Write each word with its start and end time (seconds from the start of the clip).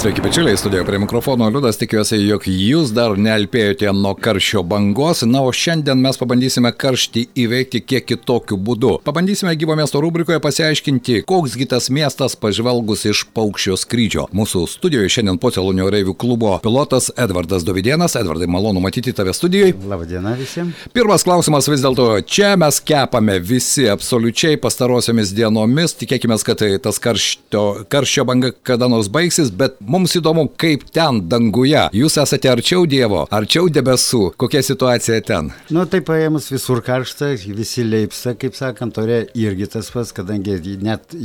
Sveiki, 0.00 0.20
bičiuliai, 0.20 0.56
studijoje 0.56 0.84
prie 0.86 0.98
mikrofono 0.98 1.48
Liudas, 1.52 1.76
tikiuosi, 1.76 2.16
jog 2.24 2.46
jūs 2.48 2.88
dar 2.96 3.18
nealpėjote 3.20 3.90
nuo 3.92 4.14
karščio 4.16 4.62
bangos, 4.64 5.20
na, 5.28 5.42
o 5.44 5.50
šiandien 5.52 6.00
mes 6.00 6.16
pabandysime 6.16 6.70
karštį 6.72 7.26
įveikti 7.42 7.82
kiek 7.84 8.06
kitokiu 8.08 8.56
būdu. 8.56 8.94
Pabandysime 9.04 9.52
gyvo 9.60 9.76
miesto 9.76 10.00
rubrikoje 10.00 10.40
pasiaiškinti, 10.40 11.18
koksgi 11.28 11.66
tas 11.68 11.90
miestas 11.92 12.32
pažvelgus 12.40 13.04
iš 13.10 13.26
paukščio 13.36 13.76
skrydžio. 13.82 14.24
Mūsų 14.32 14.62
studijoje 14.72 15.10
šiandien 15.18 15.40
Pocelonio 15.42 15.90
Reivių 15.92 16.16
klubo 16.16 16.54
pilotas 16.64 17.10
Edvardas 17.20 17.68
Dovydienas. 17.68 18.16
Edvardai, 18.16 18.48
malonu 18.48 18.80
matyti 18.80 19.12
tave 19.12 19.36
studijoje. 19.36 19.76
Labadiena 19.84 20.32
visiems. 20.40 20.80
Pirmas 20.96 21.26
klausimas 21.28 21.68
vis 21.68 21.84
dėlto, 21.84 22.08
čia 22.24 22.54
mes 22.56 22.80
kepame 22.80 23.36
visi 23.52 23.84
absoliučiai 23.92 24.56
pastarosiomis 24.64 25.36
dienomis, 25.36 25.98
tikėkime, 26.00 26.40
kad 26.40 26.64
tai 26.64 26.72
tas 26.80 26.96
karščio, 27.04 27.84
karščio 27.92 28.24
banga 28.32 28.54
kada 28.64 28.88
nors 28.88 29.12
baigsis, 29.12 29.52
bet 29.52 29.76
Mums 29.90 30.12
įdomu, 30.14 30.44
kaip 30.54 30.84
ten 30.94 31.16
danguje. 31.26 31.80
Jūs 31.98 32.14
esate 32.22 32.46
arčiau 32.46 32.84
Dievo, 32.86 33.24
arčiau 33.34 33.66
debesų. 33.74 34.20
Kokia 34.38 34.60
situacija 34.62 35.16
ten? 35.26 35.48
Nu, 35.74 35.82
tai 35.90 35.98
paėmus 36.06 36.46
visur 36.52 36.78
karšta, 36.86 37.32
visi 37.58 37.82
leipsta, 37.82 38.36
kaip 38.38 38.54
sakant, 38.54 39.00
ore 39.02 39.24
irgi 39.34 39.66
tas 39.72 39.88
pats, 39.90 40.12
kadangi 40.14 40.54
net 40.86 41.16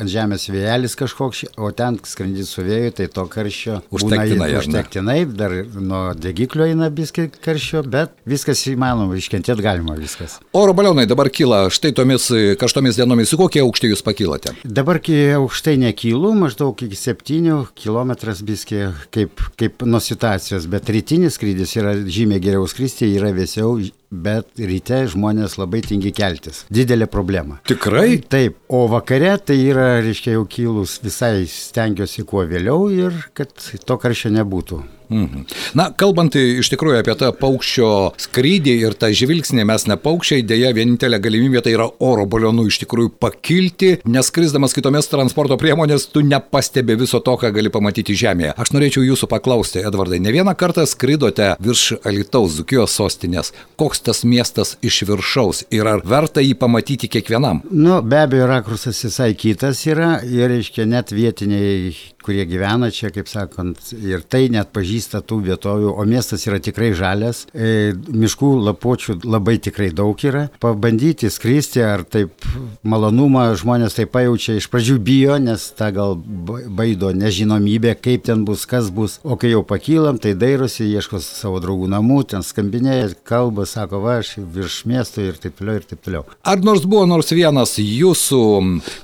ant 0.00 0.08
žemės 0.08 0.48
vėjelis 0.48 0.96
kažkoks, 0.96 1.42
o 1.60 1.68
ten 1.76 1.98
skrandys 2.08 2.54
su 2.56 2.64
vėju, 2.64 2.94
tai 2.96 3.10
to 3.12 3.26
karščio 3.28 3.82
užtektinai. 3.92 4.48
Užtektinai, 4.62 5.18
dar 5.28 5.58
nuo 5.76 6.00
degiklio 6.16 6.64
eina 6.70 6.88
biski 6.88 7.26
karščio, 7.28 7.84
bet 7.84 8.16
viskas 8.24 8.64
įmanoma, 8.72 9.20
iškentėti 9.20 9.68
galima 9.68 9.98
viskas. 10.00 10.38
Oro 10.56 10.72
balionai 10.72 11.04
dabar 11.10 11.28
kyla 11.28 11.66
štai 11.68 11.92
tomis 12.00 12.30
karštomis 12.56 13.02
dienomis, 13.02 13.28
su 13.28 13.42
kokie 13.42 13.60
aukštai 13.66 13.92
jūs 13.92 14.06
pakilate? 14.08 14.56
Dabar 14.64 15.02
aukštai 15.04 15.76
nekylu, 15.84 16.32
maždaug 16.40 16.88
iki 16.88 17.02
7 17.04 17.68
km 17.76 18.13
kilometras 18.14 18.42
biski 18.42 18.76
kaip, 19.10 19.40
kaip 19.58 19.82
nuo 19.82 20.00
situacijos, 20.00 20.68
bet 20.70 20.88
rytinis 20.88 21.34
skrydis 21.34 21.74
yra 21.76 21.94
žymiai 21.96 22.40
geriau 22.40 22.66
skristi, 22.68 23.08
yra 23.16 23.32
vėsiau, 23.34 23.80
bet 24.24 24.50
ryte 24.58 25.04
žmonės 25.10 25.58
labai 25.60 25.82
tingi 25.84 26.14
keltis. 26.14 26.64
Didelė 26.72 27.08
problema. 27.10 27.60
Tikrai? 27.68 28.20
Taip, 28.30 28.58
o 28.68 28.84
vakare 28.92 29.34
tai 29.42 29.58
yra, 29.66 29.98
reiškia, 30.04 30.38
jau 30.38 30.44
kilus 30.50 30.98
visai 31.04 31.46
stengiuosi 31.50 32.26
kuo 32.28 32.46
vėliau 32.48 32.90
ir 32.94 33.24
kad 33.36 33.52
to 33.58 33.98
karščio 34.00 34.34
nebūtų. 34.38 34.82
Mhm. 35.14 35.44
Na, 35.76 35.90
kalbant 35.92 36.34
iš 36.38 36.70
tikrųjų 36.72 37.02
apie 37.02 37.14
tą 37.18 37.28
paukščio 37.36 37.88
skrydį 38.24 38.74
ir 38.86 38.96
tą 38.98 39.10
žvilgsnį, 39.14 39.66
mes 39.68 39.86
ne 39.90 39.96
paukščiai, 40.00 40.44
dėja 40.46 40.72
vienintelė 40.76 41.20
galimybė 41.22 41.62
tai 41.64 41.74
yra 41.76 41.88
oro 42.02 42.24
balionu 42.30 42.66
iš 42.70 42.80
tikrųjų 42.84 43.12
pakilti, 43.20 43.90
neskrisdamas 44.08 44.74
kitomis 44.76 45.10
transporto 45.12 45.58
priemonės, 45.60 46.08
tu 46.12 46.24
nepastebi 46.24 46.96
viso 47.00 47.20
to, 47.24 47.36
ką 47.40 47.52
gali 47.54 47.72
pamatyti 47.74 48.16
žemėje. 48.16 48.54
Aš 48.60 48.72
norėčiau 48.74 49.04
jūsų 49.04 49.28
paklausti, 49.30 49.84
Edvardai, 49.84 50.22
ne 50.24 50.32
vieną 50.34 50.56
kartą 50.58 50.86
skridote 50.88 51.52
virš 51.62 52.00
Alitaus, 52.08 52.56
Zukijos 52.56 52.96
sostinės. 52.96 53.52
Koks 53.80 54.03
tas 54.04 54.24
miestas 54.28 54.74
iš 54.84 55.02
viršaus 55.08 55.64
ir 55.74 55.88
ar 55.90 56.04
verta 56.06 56.44
jį 56.44 56.54
pamatyti 56.60 57.10
kiekvienam? 57.12 57.62
Nu, 57.70 58.00
be 58.02 58.24
abejo, 58.24 58.48
rakursas 58.50 59.00
visai 59.06 59.32
kitas 59.38 59.82
yra 59.88 60.18
ir, 60.24 60.48
reiškia, 60.52 60.86
net 60.88 61.12
vietiniai, 61.14 61.94
kurie 62.24 62.46
gyvena 62.48 62.90
čia, 62.94 63.10
kaip 63.14 63.28
sakant, 63.28 63.80
ir 64.00 64.24
tai 64.24 64.46
net 64.52 64.72
pažįsta 64.74 65.20
tų 65.28 65.40
vietovių, 65.50 65.92
o 65.92 66.06
miestas 66.08 66.46
yra 66.48 66.60
tikrai 66.62 66.92
žalias, 66.96 67.44
e, 67.52 67.92
miškų 67.92 68.50
lapuočių 68.70 69.18
labai 69.24 69.58
tikrai 69.62 69.90
daug 69.94 70.18
yra. 70.24 70.46
Pabandyti 70.62 71.30
skristi, 71.32 71.82
ar 71.84 72.04
taip 72.08 72.46
malonumą 72.86 73.46
žmonės 73.60 73.98
taip 73.98 74.14
pajaučia, 74.14 74.56
iš 74.58 74.70
pradžių 74.72 74.98
bijo, 75.04 75.36
nes 75.42 75.66
ta 75.76 75.90
gal 75.94 76.16
baido 76.16 77.12
nežinomybė, 77.14 77.96
kaip 78.00 78.24
ten 78.28 78.46
bus, 78.48 78.64
kas 78.70 78.90
bus, 78.94 79.18
o 79.24 79.36
kai 79.40 79.52
jau 79.52 79.64
pakylam, 79.66 80.20
tai 80.22 80.34
dairosi, 80.38 80.86
ieško 80.88 81.20
savo 81.24 81.60
draugų 81.64 81.90
namų, 81.92 82.22
ten 82.32 82.46
skambinėja, 82.46 83.12
kalba, 83.28 83.68
sako, 83.68 84.00
va, 84.04 84.18
aš 84.22 84.36
virš 84.38 84.80
miesto 84.88 85.24
ir 85.24 85.38
taip 85.40 85.58
toliau, 85.60 85.80
ir 85.80 85.88
taip 85.90 86.04
toliau. 86.04 86.24
Ar 86.44 86.64
nors 86.64 86.86
buvo 86.88 87.04
nors 87.10 87.32
vienas 87.34 87.76
jūsų 87.80 88.42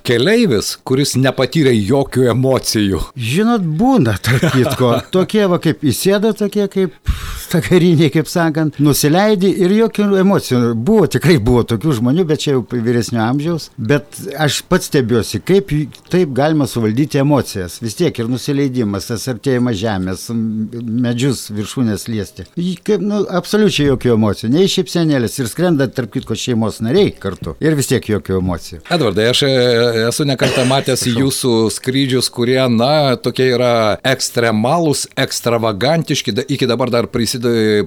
keleivis, 0.06 0.75
kuris 0.86 1.16
nepatyrė 1.20 1.75
jokių 1.76 2.30
emocijų? 2.34 3.04
Žinot, 3.16 3.65
būna, 3.81 4.16
tarp 4.22 4.50
kitko. 4.54 4.93
Tokie 5.15 5.47
va 5.50 5.59
kaip 5.62 5.82
įsėda, 5.87 6.34
tokie 6.38 6.66
kaip 6.71 7.15
takariniai, 7.50 8.11
kaip 8.15 8.28
sakant, 8.31 8.78
nusileidi 8.83 9.50
ir 9.65 9.75
jokių 9.75 10.09
emocijų. 10.22 10.61
Buvo, 10.75 11.06
tikrai 11.11 11.38
buvo 11.43 11.65
tokių 11.69 11.97
žmonių, 12.00 12.27
bet 12.28 12.44
čia 12.44 12.55
jau 12.55 12.65
vyresnio 12.71 13.22
amžiaus. 13.25 13.71
Bet 13.77 14.19
aš 14.41 14.61
pats 14.71 14.91
stebiuosi, 14.91 15.43
kaip 15.47 15.72
taip 16.12 16.34
galima 16.37 16.66
suvaldyti 16.71 17.21
emocijas. 17.22 17.78
Vis 17.83 17.97
tiek 17.99 18.16
ir 18.19 18.31
nusileidimas, 18.31 19.09
tas 19.10 19.27
artėjimas 19.31 19.78
žemės, 19.81 20.27
medžius 20.31 21.47
viršūnės 21.55 22.06
liesti. 22.10 22.47
Kaip, 22.87 23.03
nu, 23.05 23.22
absoliučiai 23.41 23.91
jokių 23.91 24.15
emocijų. 24.16 24.53
Nei 24.55 24.71
šypsenėlės 24.71 25.39
ir 25.41 25.50
skrenda, 25.50 25.89
tarp 25.91 26.12
kitko, 26.15 26.37
šeimos 26.39 26.81
nariai 26.84 27.12
kartu. 27.15 27.56
Ir 27.62 27.77
vis 27.78 27.91
tiek 27.91 28.10
jokių 28.12 28.39
emocijų. 28.41 28.83
Edvardai, 28.91 29.28
aš 29.33 29.44
e, 29.47 29.53
esu 30.09 30.27
nekartą 30.28 30.65
matęs 30.71 31.06
jūsų 31.09 31.55
skrydžius, 31.75 32.31
kurie, 32.34 32.60
na, 32.72 33.16
tokie 33.21 33.50
yra 33.55 33.72
ekstremalūs, 34.06 35.06
ekstravagantiški. 35.21 36.37
Iki 36.56 36.69
dabar 36.71 36.93
dar 36.93 37.10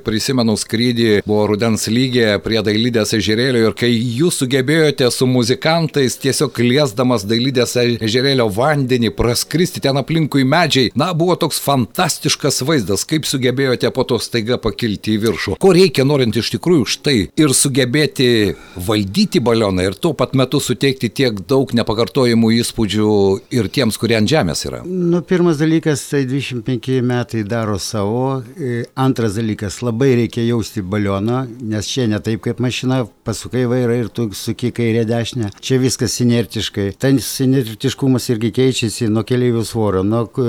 prisimenu 0.06 0.56
skrydį, 0.59 1.24
buvo 1.28 1.47
rudens 1.52 1.88
lygė 1.91 2.38
prie 2.44 2.62
dailydės 2.66 3.14
ežerėlio 3.18 3.68
ir 3.68 3.78
kai 3.78 3.91
jūs 3.91 4.41
sugebėjote 4.41 5.09
su 5.14 5.28
muzikantais 5.30 6.18
tiesiog 6.22 6.59
liesdamas 6.64 7.25
dailydės 7.30 7.75
ežerėlio 7.78 8.50
vandenį 8.53 9.14
praskristi 9.18 9.84
ten 9.84 10.00
aplinkui 10.00 10.46
medžiai, 10.47 10.91
na, 11.00 11.12
buvo 11.18 11.36
toks 11.40 11.62
fantastiškas 11.64 12.62
vaizdas, 12.68 13.06
kaip 13.09 13.28
sugebėjote 13.30 13.91
po 13.96 14.06
to 14.08 14.19
staiga 14.22 14.59
pakilti 14.62 15.18
į 15.18 15.22
viršų. 15.28 15.58
Ko 15.62 15.74
reikia 15.75 16.06
norint 16.08 16.38
iš 16.40 16.53
tikrųjų 16.56 16.88
štai 16.96 17.18
ir 17.40 17.56
sugebėti 17.58 18.30
valdyti 18.75 19.41
balioną 19.44 19.88
ir 19.90 19.97
tuo 20.00 20.14
pat 20.18 20.35
metu 20.38 20.62
suteikti 20.64 21.09
tiek 21.09 21.41
daug 21.50 21.74
nepakartojimų 21.75 22.53
įspūdžių 22.59 23.12
ir 23.56 23.70
tiems, 23.74 24.00
kurie 24.02 24.18
ant 24.20 24.30
žemės 24.30 24.66
yra? 24.68 24.84
Nu, 24.85 25.22
pirmas 25.25 25.59
dalykas, 25.62 26.06
tai 26.12 26.24
25 26.30 27.02
metai 27.06 27.44
daro 27.47 27.78
savo. 27.81 28.41
E, 28.58 28.84
antras 28.96 29.38
dalykas, 29.38 29.42
labai 29.83 30.13
reikia 30.21 30.43
jausti 30.47 30.81
balioną, 30.81 31.43
nes 31.61 31.87
čia 31.89 32.07
ne 32.07 32.19
taip 32.23 32.43
kaip 32.45 32.59
mašina, 32.63 33.03
pasukai 33.23 33.65
vairą 33.69 33.97
ir 34.01 34.09
tu 34.13 34.27
suki 34.35 34.71
kairė 34.75 35.03
dešinę. 35.07 35.51
Čia 35.63 35.79
viskas 35.81 36.15
sinertiškai. 36.19 36.89
Ten 36.99 37.19
sinertiškumas 37.23 38.29
irgi 38.33 38.51
keičiasi 38.55 39.09
nuo 39.11 39.23
keliaivių 39.27 39.63
svorio, 39.67 40.03
nuo 40.07 40.25
e, 40.27 40.47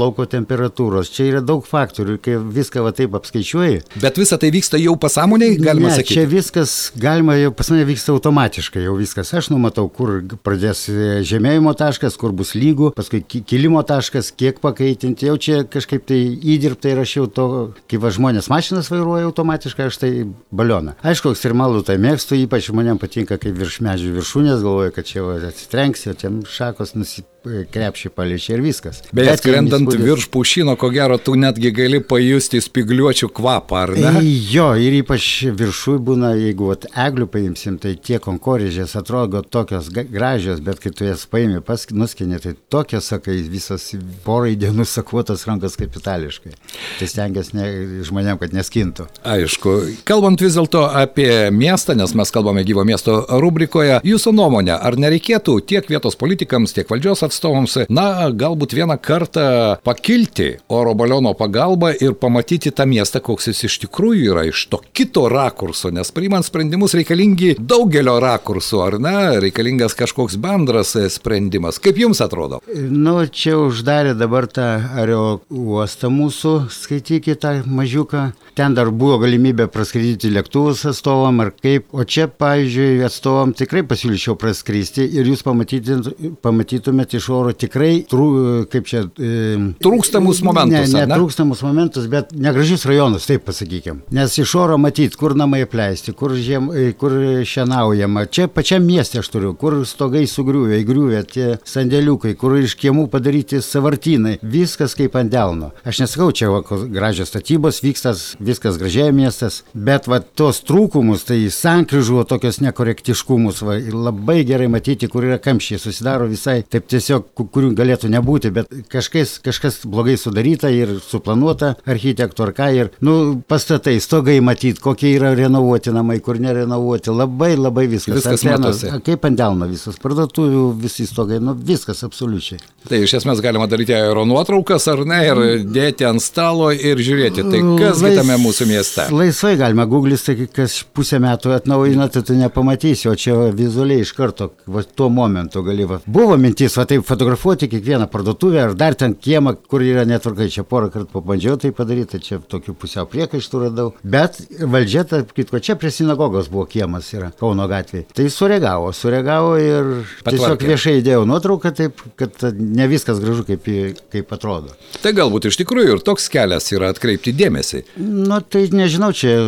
lauko 0.00 0.26
temperatūros. 0.30 1.12
Čia 1.14 1.28
yra 1.32 1.42
daug 1.44 1.66
faktorių 1.66 2.16
ir 2.16 2.22
kai 2.24 2.36
viską 2.58 2.84
va 2.86 2.92
taip 2.96 3.16
apskaičiuoji. 3.18 3.82
Bet 4.02 4.20
visa 4.20 4.38
tai 4.40 4.50
vyksta 4.54 4.80
jau 4.80 4.96
pasąmoniai, 5.00 5.58
galima 5.62 5.90
ne, 5.90 5.96
sakyti. 5.98 6.18
Čia 6.18 6.26
viskas 6.30 6.76
galima, 6.98 7.36
jau 7.38 7.52
pas 7.56 7.72
mane 7.72 7.86
vyksta 7.88 8.14
automatiškai, 8.16 8.84
jau 8.86 8.96
viskas. 8.98 9.32
Aš 9.38 9.50
numatau, 9.52 9.88
kur 9.92 10.18
pradės 10.46 10.86
žemėjimo 11.28 11.74
taškas, 11.78 12.18
kur 12.20 12.34
bus 12.36 12.54
lygų, 12.58 12.92
paskui 12.98 13.22
kilimo 13.24 13.82
taškas, 13.86 14.32
kiek 14.38 14.60
pakaitinti. 14.64 15.28
Jau 15.28 15.38
čia 15.40 15.62
kažkaip 15.68 16.06
tai 16.08 16.20
įdirbtai 16.56 16.94
rašiau 16.98 17.28
to, 17.30 17.48
kaip 17.90 18.02
va, 18.04 18.12
žmonės 18.14 18.27
mašinas 18.52 18.90
vairuoja 18.92 19.28
automatiškai, 19.28 19.88
aš 19.88 20.00
tai 20.02 20.12
balioną. 20.54 20.94
Aišku, 21.06 21.32
ekstremalų 21.34 21.84
tai 21.88 21.98
mėgstu, 22.02 22.36
ypač 22.44 22.68
žmonėms 22.68 23.02
patinka, 23.02 23.38
kaip 23.40 23.56
virš 23.58 23.80
medžių 23.86 24.14
viršūnės, 24.18 24.64
galvoju, 24.64 24.94
kad 24.96 25.08
čia 25.08 25.24
atsitrenksi, 25.48 26.12
o 26.12 26.18
čia 26.18 26.32
šakos 26.58 26.96
nusipirkti 26.98 27.37
krepšį 27.46 28.10
paliečia 28.14 28.56
ir 28.56 28.62
viskas. 28.64 29.00
Beje, 29.14 29.36
skrendant 29.38 29.92
virš 29.94 30.26
pušino, 30.32 30.74
ko 30.78 30.90
gero, 30.90 31.18
tu 31.22 31.36
netgi 31.38 31.70
gali 31.74 32.00
pajusti 32.02 32.60
spigliuočių 32.62 33.28
kvapą, 33.34 33.78
ar 33.84 33.92
ne? 33.96 34.22
Jo, 34.52 34.72
ir 34.78 34.98
ypač 35.00 35.26
viršui 35.56 35.98
būna, 36.04 36.32
jeigu 36.38 36.70
vat, 36.72 36.88
eglių 37.06 37.28
paimsim, 37.32 37.78
tai 37.82 37.94
tie 37.94 38.18
konkorėžės 38.22 38.96
atrodo 38.98 39.42
tokios 39.46 39.90
gražios, 39.94 40.62
bet 40.64 40.82
kai 40.82 40.92
tu 40.94 41.06
jas 41.06 41.24
paimi, 41.30 41.60
nuskinė, 41.92 42.40
tai 42.42 42.54
tokios, 42.70 43.08
sakai, 43.12 43.38
visas 43.48 43.86
porai 44.26 44.56
dienų 44.58 44.86
sakuotas 44.88 45.46
rankos 45.48 45.78
kapitališkai. 45.80 46.54
Tai 46.98 47.10
stengiasi 47.10 47.56
ne, 47.56 47.68
žmonėm, 48.08 48.40
kad 48.42 48.56
neskintų. 48.56 49.08
Aišku, 49.28 49.76
kalbant 50.08 50.42
vis 50.42 50.58
dėlto 50.58 50.84
apie 50.90 51.48
miestą, 51.54 51.96
nes 51.98 52.14
mes 52.18 52.34
kalbame 52.34 52.66
gyvo 52.66 52.84
miesto 52.88 53.20
rubrikoje, 53.40 54.00
jūsų 54.06 54.34
nuomonė, 54.36 54.74
ar 54.74 54.98
nereikėtų 55.00 55.58
tiek 55.68 55.88
vietos 55.90 56.18
politikams, 56.18 56.74
tiek 56.76 56.88
valdžios 56.90 57.24
atstovams, 57.28 57.37
atstovams, 57.38 57.76
na, 57.88 58.28
galbūt 58.34 58.74
vieną 58.74 58.98
kartą 58.98 59.78
pakilti 59.86 60.56
oro 60.68 60.94
baliono 60.98 61.34
pagalba 61.38 61.92
ir 61.94 62.16
pamatyti 62.18 62.72
tą 62.74 62.86
miestą, 62.90 63.22
koks 63.22 63.50
jis 63.52 63.64
iš 63.68 63.78
tikrųjų 63.84 64.32
yra, 64.32 64.44
iš 64.48 64.66
to 64.72 64.80
kito 64.92 65.28
rakurso, 65.30 65.92
nes 65.94 66.10
priimant 66.14 66.46
sprendimus 66.46 66.96
reikalingi 66.98 67.54
daugelio 67.58 68.18
rakursų, 68.22 68.82
ar 68.82 68.98
ne, 69.02 69.16
reikalingas 69.44 69.94
kažkoks 69.98 70.38
bendras 70.42 70.96
sprendimas. 71.14 71.78
Kaip 71.82 72.00
jums 72.02 72.22
atrodo? 72.24 72.60
Nu, 72.74 73.20
čia 73.30 73.56
uždarė 73.62 74.16
dabar 74.18 74.48
tą 74.50 74.66
aero 74.98 75.40
uostą 75.48 76.10
mūsų, 76.10 76.56
skaitykite 76.74 77.38
tą 77.38 77.54
mažiuką. 77.66 78.32
Ten 78.58 78.74
dar 78.74 78.88
buvo 78.90 79.20
galimybė 79.22 79.68
praskraidyti 79.70 80.32
lėktuvus 80.34 80.80
atstovam 80.90 81.36
ar 81.44 81.52
kaip. 81.54 81.84
O 81.94 82.02
čia, 82.02 82.24
pavyzdžiui, 82.26 83.04
atstovam 83.06 83.52
tikrai 83.54 83.84
pasiūlyčiau 83.86 84.34
praskristi 84.40 85.04
ir 85.06 85.28
jūs 85.30 85.44
pamatytumėte 85.46 87.20
iš 87.20 87.28
oro 87.30 87.52
tikrai, 87.54 87.92
trū, 88.10 88.26
kaip 88.72 88.88
čia... 88.90 89.04
E, 89.14 89.54
trūkstamus 89.78 90.40
momentus. 90.42 90.90
Ne, 90.90 91.04
ne 91.06 91.14
trūkstamus 91.14 91.62
momentus, 91.62 92.08
bet 92.10 92.32
negražius 92.34 92.88
rajonus, 92.90 93.28
taip 93.30 93.44
pasakykime. 93.46 94.08
Nes 94.18 94.34
iš 94.42 94.56
oro 94.58 94.80
matyti, 94.82 95.14
kur 95.20 95.36
namai 95.38 95.62
apleisti, 95.68 96.16
kur, 96.18 96.34
žiem, 96.34 96.66
e, 96.74 96.88
kur 96.98 97.14
šienaujama. 97.46 98.26
Čia 98.26 98.48
pačiam 98.50 98.82
mieste 98.82 99.22
aš 99.22 99.30
turiu, 99.36 99.54
kur 99.54 99.78
stogai 99.86 100.24
sugriuvę, 100.26 100.82
įgriuvę 100.82 101.22
tie 101.30 101.48
sandėliukai, 101.62 102.34
kur 102.42 102.58
iš 102.58 102.74
kiemų 102.82 103.06
padaryti 103.14 103.62
savartinai. 103.62 104.40
Viskas 104.42 104.98
kaip 104.98 105.14
ant 105.22 105.30
delno. 105.30 105.70
Aš 105.86 106.02
nesakau, 106.02 106.32
čia 106.34 106.50
va, 106.50 106.66
gražios 106.90 107.30
statybos 107.30 107.84
vyksta 107.86 108.16
viskas 108.48 108.78
gražiai 108.80 109.12
miestas, 109.14 109.62
bet 109.74 110.08
va 110.10 110.20
tos 110.20 110.60
trūkumus, 110.66 111.24
tai 111.28 111.40
sankryžų 111.52 112.24
tokios 112.28 112.60
nekorektiškumus, 112.64 113.62
va, 113.66 113.78
labai 113.78 114.40
gerai 114.48 114.68
matyti, 114.72 115.08
kur 115.10 115.26
yra 115.28 115.38
kamščiai, 115.42 115.80
susidaro 115.82 116.28
visai 116.30 116.60
taip 116.64 116.88
tiesiog, 116.90 117.30
kurių 117.38 117.72
galėtų 117.78 118.10
nebūti, 118.12 118.52
bet 118.54 118.72
kažkas, 118.92 119.38
kažkas 119.44 119.82
blogai 119.88 120.16
sudaryta 120.20 120.70
ir 120.74 120.96
suplanuota 121.04 121.74
architektų 121.88 122.46
ar 122.48 122.54
ką, 122.56 122.70
ir, 122.76 122.92
nu, 123.04 123.16
pastatai, 123.48 123.98
stogai 124.02 124.38
matyti, 124.44 124.82
kokie 124.82 125.14
yra 125.16 125.34
renovuoti 125.38 125.94
namai, 125.94 126.18
kur 126.24 126.40
nerenovuoti, 126.42 127.12
labai 127.14 127.54
labai 127.58 127.86
viskas. 127.90 128.22
Viskas 128.22 128.46
Atenas, 128.48 128.82
kaip 129.06 129.24
ant 129.28 129.38
delno 129.38 129.68
visas, 129.70 129.98
parduotuvių 130.02 130.64
visi 130.82 131.06
stogai, 131.08 131.40
nu, 131.42 131.54
viskas 131.54 132.04
absoliučiai. 132.06 132.60
Tai 132.88 133.02
iš 133.04 133.18
esmės 133.20 133.42
galima 133.44 133.68
daryti 133.70 133.94
aero 133.96 134.24
nuotraukas 134.28 134.86
ar 134.90 135.04
ne 135.08 135.18
ir 135.26 135.42
dėti 135.68 136.06
ant 136.08 136.22
stalo 136.22 136.70
ir 136.72 137.00
žiūrėti, 137.04 137.44
tai 137.50 137.62
kas 137.80 138.02
Lais, 138.02 138.16
kitame 138.38 138.46
mūsų 138.46 138.66
mieste. 138.68 139.06
Laisvai 139.12 139.56
galima, 139.58 139.86
Google'is, 139.86 140.24
tai 140.24 140.46
kas 140.46 140.84
pusę 140.94 141.18
metų 141.20 141.52
atnaujina, 141.56 142.08
tai 142.08 142.22
tu 142.22 142.34
nepamatysi, 142.34 143.08
o 143.08 143.14
čia 143.14 143.34
vizualiai 143.54 144.02
iš 144.02 144.12
karto, 144.16 144.52
va, 144.66 144.82
tuo 144.82 145.08
momentu 145.10 145.62
gali. 145.62 145.86
Va. 145.88 146.00
Buvo 146.06 146.36
mintis, 146.36 146.76
va 146.78 146.86
taip 146.88 147.04
fotografuoti 147.06 147.68
kiekvieną 147.68 148.08
parduotuvę 148.10 148.62
ar 148.62 148.74
dar 148.74 148.94
ten 148.94 149.14
kiemą, 149.14 149.56
kur 149.68 149.82
yra 149.82 150.04
netvarkai, 150.08 150.48
čia 150.50 150.64
porą 150.64 150.90
kartų 150.92 151.12
pabandžiau 151.16 151.58
tai 151.60 151.72
padaryti, 151.72 152.20
čia 152.22 152.40
tokių 152.40 152.74
pusiau 152.78 153.08
priekaištų 153.10 153.62
radau. 153.66 153.92
Bet 154.02 154.40
valdžia, 154.60 155.04
tarp 155.08 155.32
kitko, 155.36 155.60
čia 155.60 155.78
prie 155.78 155.92
sinagogos 155.94 156.50
buvo 156.52 156.66
kiemas, 156.68 157.10
yra 157.14 157.32
Kauno 157.38 157.68
gatvėje. 157.70 158.08
Tai 158.16 158.26
sureagavo, 158.32 158.92
sureagavo 158.96 159.54
ir 159.62 159.90
Patvarkė. 160.24 160.30
tiesiog 160.34 160.66
viešai 160.72 160.96
įdėjau 161.00 161.24
nuotrauką, 161.28 161.72
taip, 161.76 162.02
kad 162.18 162.48
ne 162.58 162.88
viskas 162.90 163.20
gražu, 163.22 163.44
kaip, 163.48 163.68
kaip 164.12 164.32
atrodo. 164.34 164.74
Tai 165.02 165.12
galbūt 165.16 165.50
iš 165.50 165.60
tikrųjų 165.60 165.98
ir 165.98 166.04
toks 166.04 166.28
kelias 166.32 166.66
yra 166.74 166.90
atkreipti 166.94 167.34
dėmesį. 167.36 167.84
Nu, 168.28 168.40
tai 168.44 168.68
nežinau, 168.68 169.08
čia 169.16 169.38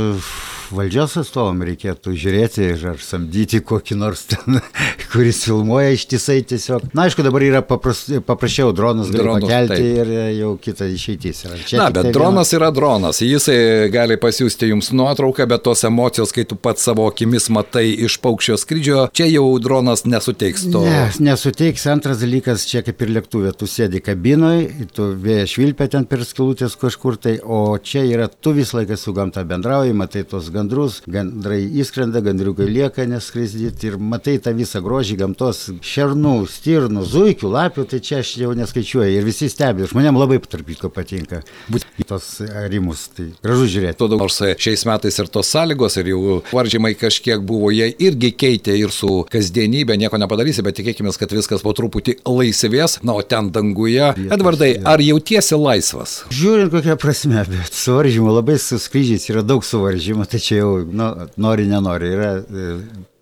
valdžios 0.74 1.16
atstovom 1.20 1.62
reikėtų 1.66 2.12
žiūrėti 2.18 2.66
ir 2.74 2.84
ar 2.92 3.00
samdyti 3.02 3.60
kokį 3.66 3.96
nors 3.98 4.22
ten, 4.30 4.60
kuris 5.12 5.42
filmuoja 5.46 5.94
ištisai 5.96 6.38
tiesiog. 6.52 6.90
Na, 6.94 7.08
aišku, 7.08 7.24
dabar 7.26 7.44
yra 7.44 7.62
papras, 7.66 8.04
paprasčiau, 8.26 8.70
dronas 8.76 9.10
gali 9.12 9.34
pakelti 9.42 9.74
taip. 9.74 9.98
ir 10.04 10.12
jau 10.38 10.52
kita 10.62 10.88
išeitys. 10.92 11.42
Na, 11.74 11.88
bet 11.90 12.08
tai 12.08 12.14
dronas 12.14 12.52
viena... 12.52 12.60
yra 12.60 12.70
dronas, 12.76 13.22
jisai 13.24 13.88
gali 13.92 14.18
pasiūsti 14.20 14.70
jums 14.70 14.92
nuotrauką, 14.94 15.48
bet 15.50 15.64
tos 15.66 15.84
emocijos, 15.88 16.34
kai 16.36 16.46
tu 16.48 16.58
pats 16.60 16.86
savo 16.86 17.08
akimis 17.10 17.50
matai 17.52 17.88
iš 18.06 18.20
paukščio 18.22 18.58
skrydžio, 18.60 19.08
čia 19.16 19.26
jau 19.30 19.46
dronas 19.62 20.06
nesuteiks 20.06 20.68
to. 20.70 20.84
Ne, 20.86 21.02
nesuteiks. 21.30 21.88
Antras 21.90 22.20
dalykas, 22.22 22.68
čia 22.70 22.84
kaip 22.86 23.02
ir 23.02 23.14
lėktuvė, 23.16 23.50
tu 23.58 23.66
sėdi 23.70 23.98
kabinoje, 24.04 24.86
tu 24.94 25.10
vėja 25.18 25.48
švilpia 25.50 25.90
ten 25.90 26.06
per 26.06 26.22
skilutės 26.26 26.78
kažkur 26.78 27.18
tai, 27.20 27.36
o 27.42 27.74
čia 27.82 28.06
yra 28.06 28.30
tu 28.30 28.54
visą 28.54 28.78
laiką 28.78 28.98
su 29.00 29.14
gamta 29.16 29.42
bendrauji, 29.48 29.96
matai 29.96 30.22
tos 30.28 30.46
gamtos 30.46 30.59
gandrus, 30.60 31.00
gandrai 31.08 31.62
įskrenda, 31.80 32.20
gandriukai 32.24 32.68
lieka 32.68 33.06
neskraidyti 33.08 33.90
ir 33.90 33.98
matai 33.98 34.36
tą 34.42 34.52
visą 34.56 34.82
grožį 34.84 35.16
gamtos 35.20 35.66
šernų, 35.84 36.34
stirnų, 36.50 37.04
zuikių, 37.08 37.50
lapių, 37.54 37.86
tai 37.90 38.00
čia 38.04 38.20
aš 38.20 38.34
jau 38.42 38.52
neskaičiuoju 38.58 39.16
ir 39.16 39.26
visi 39.26 39.48
stebi, 39.52 39.88
žmonėm 39.90 40.18
labai 40.20 40.40
tarpyko 40.40 40.90
patinka. 40.92 41.42
Būtent 41.72 42.08
tos 42.10 42.28
rimus, 42.72 43.06
tai 43.16 43.30
gražu 43.44 43.68
žiūrėti. 43.76 44.08
Nors 44.20 44.40
šiais 44.60 44.84
metais 44.88 45.18
ir 45.22 45.30
tos 45.32 45.50
sąlygos, 45.54 45.96
ir 46.00 46.10
jų 46.12 46.36
varžymai 46.50 46.92
kažkiek 46.98 47.42
buvo, 47.46 47.70
jie 47.74 47.88
irgi 48.02 48.32
keitė 48.36 48.76
ir 48.80 48.92
su 48.94 49.22
kasdienybė, 49.30 49.96
nieko 50.00 50.20
nepadarysi, 50.20 50.64
bet 50.66 50.78
tikėkime, 50.80 51.12
kad 51.20 51.32
viskas 51.34 51.64
po 51.64 51.72
truputį 51.76 52.18
laisvės, 52.26 52.98
na, 53.06 53.16
o 53.16 53.24
ten 53.24 53.50
danguje. 53.54 54.12
Edvardai, 54.30 54.72
ar 54.86 55.02
jautiesi 55.04 55.58
laisvas? 55.58 56.20
Žiūrint 56.34 56.72
kokią 56.74 56.96
prasme, 57.00 57.44
bet 57.48 57.76
suvaržymų 57.76 58.34
labai 58.40 58.58
su 58.60 58.80
skrydžiais 58.80 59.28
yra 59.30 59.44
daug 59.46 59.64
suvaržymų, 59.66 60.26
tai 60.30 60.40
čia 60.42 60.49
jau 60.58 60.70
nu, 60.84 61.08
nori, 61.40 61.66
nenori. 61.70 62.10
Yra 62.16 62.30
e, 62.40 62.72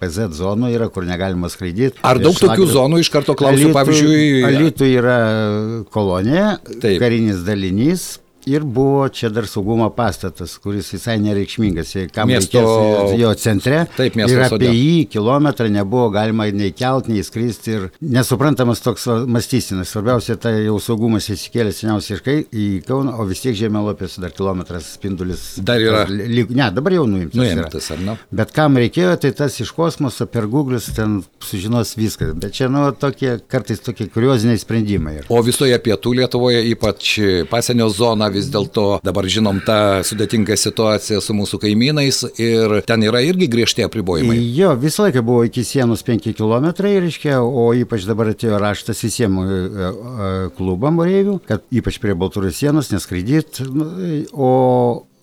PZ 0.01 0.31
zonų 0.39 0.71
yra, 0.75 0.89
kur 0.95 1.07
negalima 1.09 1.51
skraidyti. 1.53 2.01
Ar 2.07 2.21
daug 2.23 2.37
tokių 2.39 2.69
zonų 2.71 3.03
iš 3.03 3.11
karto 3.15 3.35
klausiu, 3.39 3.73
pavyzdžiui? 3.77 4.45
Alitų 4.49 4.91
yra 4.95 5.19
kolonija, 5.95 6.57
Taip. 6.79 6.99
karinis 7.03 7.43
dalinys, 7.47 8.09
Ir 8.47 8.63
buvo 8.65 9.09
čia 9.09 9.29
dar 9.29 9.47
saugumo 9.51 9.89
pastatas, 9.91 10.55
kuris 10.63 10.93
visai 10.95 11.19
nereikšmingas, 11.21 11.91
kam 12.15 12.31
miesto, 12.31 12.61
reikės 12.63 13.21
jo 13.21 13.33
centre. 13.43 13.81
Taip, 13.97 14.15
miesto 14.17 14.37
ir 14.37 14.45
apie 14.47 14.69
sode. 14.69 14.71
jį 14.73 15.09
kilometrą 15.13 15.67
nebuvo 15.73 16.09
galima 16.15 16.47
nei 16.55 16.73
kelt, 16.77 17.11
nei 17.11 17.25
skristi. 17.27 17.75
Ir 17.75 17.89
nesuprantamas 18.01 18.81
toks 18.85 19.09
mąstysinas. 19.29 19.91
Svarbiausia, 19.93 20.39
tai 20.41 20.55
jau 20.63 20.79
saugumas 20.83 21.29
įsikėlė 21.35 21.75
seniausiai 21.75 22.45
į 22.49 22.69
Kauną, 22.89 23.17
o 23.21 23.27
vis 23.29 23.43
tiek 23.45 23.57
žemėlapės 23.59 24.17
dar 24.23 24.33
kilometras 24.37 24.95
spindulis. 24.97 25.45
Dar 25.65 25.83
yra. 25.83 26.05
Lyg, 26.09 26.55
ne, 26.57 26.71
dabar 26.75 26.95
jau 26.95 27.05
nuimtas. 27.11 27.37
Nuimtas, 27.41 27.91
ar 27.95 28.01
ne? 28.05 28.17
Bet 28.33 28.55
kam 28.57 28.79
reikėjo, 28.81 29.17
tai 29.21 29.33
tas 29.37 29.59
iš 29.61 29.75
kosmoso 29.77 30.29
per 30.31 30.49
Google'us 30.49 30.89
ten 30.97 31.19
sužinos 31.45 31.97
viską. 31.99 32.31
Bet 32.39 32.57
čia, 32.57 32.71
nu, 32.73 32.87
tokie 32.97 33.37
kartais 33.51 33.83
tokie 33.85 34.09
kurioziniai 34.13 34.61
sprendimai. 34.61 35.19
Yra. 35.21 35.29
O 35.35 35.43
visoje 35.45 35.77
pietų 35.85 36.15
Lietuvoje, 36.23 36.65
ypač 36.73 37.15
pasienio 37.51 37.89
zona, 37.93 38.28
vis 38.33 38.51
dėlto 38.53 39.01
dabar 39.05 39.29
žinom 39.29 39.63
tą 39.67 39.79
sudėtingą 40.07 40.57
situaciją 40.59 41.21
su 41.25 41.37
mūsų 41.37 41.61
kaimynais 41.65 42.23
ir 42.41 42.79
ten 42.89 43.05
yra 43.07 43.23
irgi 43.27 43.51
griežti 43.51 43.87
apribojimai. 43.87 44.39
Jo, 44.57 44.75
visą 44.79 45.09
laiką 45.09 45.25
buvo 45.27 45.45
iki 45.49 45.65
sienos 45.67 46.05
5 46.07 46.31
km, 46.39 46.71
reiškia, 46.85 47.41
o 47.43 47.71
ypač 47.77 48.07
dabar 48.09 48.33
atėjo 48.35 48.61
raštas 48.63 49.03
visiems 49.07 49.49
e, 49.49 49.59
e, 49.59 50.31
klubam 50.59 51.03
oreivių, 51.05 51.39
kad 51.49 51.67
ypač 51.75 52.01
prie 52.03 52.17
Baltarusijos 52.19 52.59
sienos 52.59 52.91
neskraidyt, 52.91 53.63
nu, 53.73 53.87
o 54.33 54.53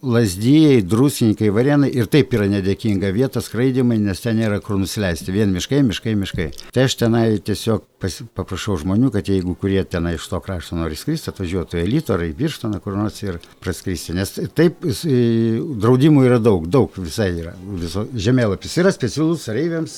Lazdijai, 0.06 0.84
drusininkai, 0.86 1.48
varėnai 1.54 1.88
ir 1.98 2.06
taip 2.12 2.34
yra 2.38 2.46
nedėkinga 2.52 3.10
vieta 3.16 3.42
skraidimai, 3.42 3.98
nes 3.98 4.22
ten 4.22 4.38
nėra 4.38 4.60
kur 4.62 4.78
nusileisti. 4.78 5.34
Vien 5.34 5.50
miškai, 5.56 5.82
miškai, 5.88 6.14
miškai. 6.20 6.46
Tai 6.76 6.86
aš 6.86 6.98
tenai 7.00 7.26
tiesiog 7.42 7.82
pas, 8.06 8.18
paprašau 8.38 8.78
žmonių, 8.82 9.10
kad 9.14 9.28
jeigu 9.30 9.56
kurie 9.60 9.82
tenai 9.90 10.16
iš 10.20 10.28
to 10.32 10.40
krašto 10.44 10.78
nori 10.78 10.98
skristi, 11.00 11.32
atvažiuotų 11.32 11.82
į 11.82 11.88
Lytą 11.90 12.16
ar 12.16 12.26
į 12.28 12.32
Birštoną 12.38 12.80
kur 12.84 12.96
nors 13.00 13.18
ir 13.26 13.40
praskristi. 13.64 14.16
Nes 14.16 14.36
taip 14.56 14.86
draudimų 14.86 16.26
yra 16.30 16.40
daug, 16.44 16.70
daug 16.72 16.96
visai 17.02 17.32
yra. 17.34 17.56
Viso, 17.82 18.06
žemėlapis 18.14 18.78
yra 18.82 18.94
specialus 18.96 19.48
reiviams, 19.50 19.98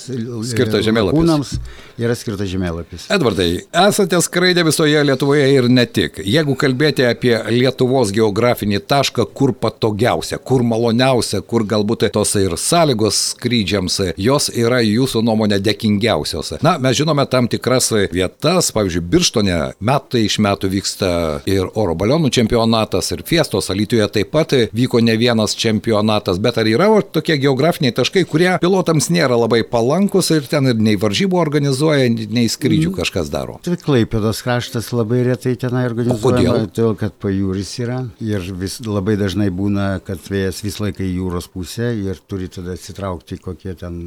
skirtas 0.49 0.85
žemėlapis. 0.87 1.19
Kūnams 1.19 1.53
yra 2.01 2.17
skirtas 2.17 2.49
žemėlapis. 2.51 3.09
Edvardai, 3.13 3.49
esate 3.85 4.21
skraidę 4.23 4.65
visoje 4.67 5.03
Lietuvoje 5.07 5.45
ir 5.53 5.69
ne 5.69 5.85
tik. 5.85 6.21
Jeigu 6.25 6.57
kalbėti 6.59 7.05
apie 7.07 7.35
Lietuvos 7.51 8.13
geografinį 8.15 8.81
tašką, 8.87 9.27
kur 9.37 9.53
patogiai 9.53 9.97
saugiausia, 9.97 10.37
kur 10.37 10.63
maloniausia, 10.63 11.41
kur 11.41 11.63
galbūt 11.65 12.11
tos 12.13 12.35
ir 12.35 12.55
sąlygos 12.57 13.33
skrydžiams, 13.33 14.13
jos 14.17 14.49
yra 14.53 14.81
jūsų 14.81 15.23
nuomonė 15.23 15.59
dėkingiausios. 15.59 16.61
Na, 16.61 16.77
mes 16.77 16.95
žinome 16.97 17.25
tam 17.29 17.47
tikras 17.47 17.91
vietas, 18.11 18.71
pavyzdžiui, 18.75 19.03
Birštone 19.11 19.57
metai 19.79 20.25
iš 20.27 20.37
metų 20.43 20.71
vyksta 20.71 21.09
ir 21.49 21.67
oro 21.75 21.95
balionų 21.97 22.31
čempionatas, 22.33 23.11
ir 23.15 23.23
fiestos, 23.27 23.71
Alytuje 23.73 24.07
taip 24.13 24.31
pat 24.33 24.53
vyko 24.75 25.01
ne 25.03 25.17
vienas 25.19 25.55
čempionatas, 25.57 26.39
bet 26.43 26.59
ar 26.61 26.69
yra 26.69 26.89
tokie 27.01 27.37
geografiniai 27.41 27.95
taškai, 27.95 28.23
kurie 28.29 28.53
pilotams 28.61 29.09
nėra 29.13 29.37
labai 29.39 29.63
palankus 29.67 30.31
ir 30.35 30.47
ten 30.49 30.71
ir 30.71 30.79
nei 30.79 30.97
varžybų 30.99 31.39
organizuoja, 31.41 32.07
nei 32.09 32.47
skrydžių 32.51 32.91
mm. 32.91 32.97
kažkas 33.01 33.31
daro? 33.33 33.57
Tai 33.65 33.77
Klaipėdos 33.87 34.41
kraštas 34.45 34.89
labai 34.95 35.23
retai 35.27 35.55
tenai 35.59 35.85
organizuoja, 35.89 36.67
todėl 36.67 36.95
kad 36.99 37.15
pajūris 37.21 37.73
yra 37.83 37.99
ir 38.23 38.47
vis 38.59 38.79
labai 38.85 39.17
dažnai 39.19 39.49
būna 39.53 39.87
kad 40.07 40.21
vėjas 40.31 40.61
vis 40.65 40.79
laiką 40.81 41.05
į 41.05 41.13
jūros 41.19 41.49
pusę 41.51 41.91
ir 41.95 42.19
turi 42.29 42.49
tada 42.51 42.75
atsitraukti 42.77 43.39
kokie 43.43 43.73
ten 43.79 43.99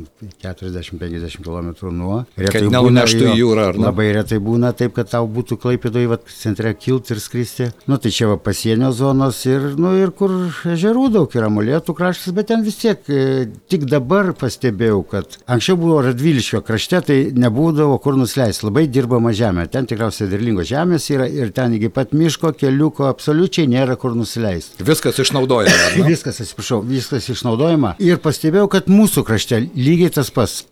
40-50 0.43 1.45
km 1.45 1.71
nuo. 1.97 2.23
Retai 2.37 2.65
kad 2.65 2.69
nenuneštų 2.75 3.33
į 3.33 3.37
jūrą, 3.41 3.67
ar? 3.73 3.80
Labai 3.85 4.11
retai 4.15 4.39
būna 4.43 4.73
taip, 4.77 4.95
kad 4.97 5.11
tau 5.13 5.27
būtų 5.31 5.59
klaipėdoj, 5.63 6.07
va, 6.11 6.19
centre 6.35 6.73
kilti 6.79 7.15
ir 7.15 7.23
skristi. 7.23 7.71
Nu, 7.91 7.99
tai 8.03 8.13
čia 8.15 8.31
va 8.31 8.37
pasienio 8.41 8.91
zonos 8.97 9.41
ir, 9.49 9.73
nu, 9.81 9.93
ir 9.99 10.13
kur 10.17 10.35
ežerų 10.69 11.09
daug 11.15 11.37
yra, 11.37 11.51
molėtų 11.53 11.95
kraštas, 11.97 12.35
bet 12.37 12.51
ten 12.51 12.65
vis 12.67 12.79
tiek, 12.81 13.03
e, 13.09 13.47
tik 13.71 13.87
dabar 13.91 14.33
pastebėjau, 14.39 15.01
kad 15.11 15.39
anksčiau 15.51 15.79
buvo 15.81 16.01
Radviliškio 16.07 16.63
krašte, 16.67 17.03
tai 17.11 17.19
nebūdavo 17.37 17.99
kur 18.03 18.19
nusileisti, 18.21 18.67
labai 18.69 18.87
dirbama 18.91 19.35
žemė, 19.37 19.67
ten 19.73 19.89
tikriausiai 19.91 20.31
derlingos 20.31 20.71
žemės 20.71 21.09
yra 21.15 21.29
ir 21.31 21.55
ten 21.57 21.77
iki 21.79 21.93
pat 21.95 22.15
miško 22.17 22.53
keliuko 22.61 23.09
absoliučiai 23.11 23.69
nėra 23.71 23.97
kur 24.01 24.17
nusileisti. 24.19 24.85
Viskas 24.87 25.21
išnaudojama. 25.25 26.07
viskas, 26.11 26.41
atsiprašau, 26.45 26.83
viskas 26.87 27.29
išnaudojama. 27.33 27.97
Ir 28.03 28.21
pastebėjau, 28.23 28.71
kad 28.73 28.91
mūsų 28.93 29.27
krašte 29.29 29.65
lygiai 29.77 30.13
tas 30.15 30.33
pats 30.35 30.65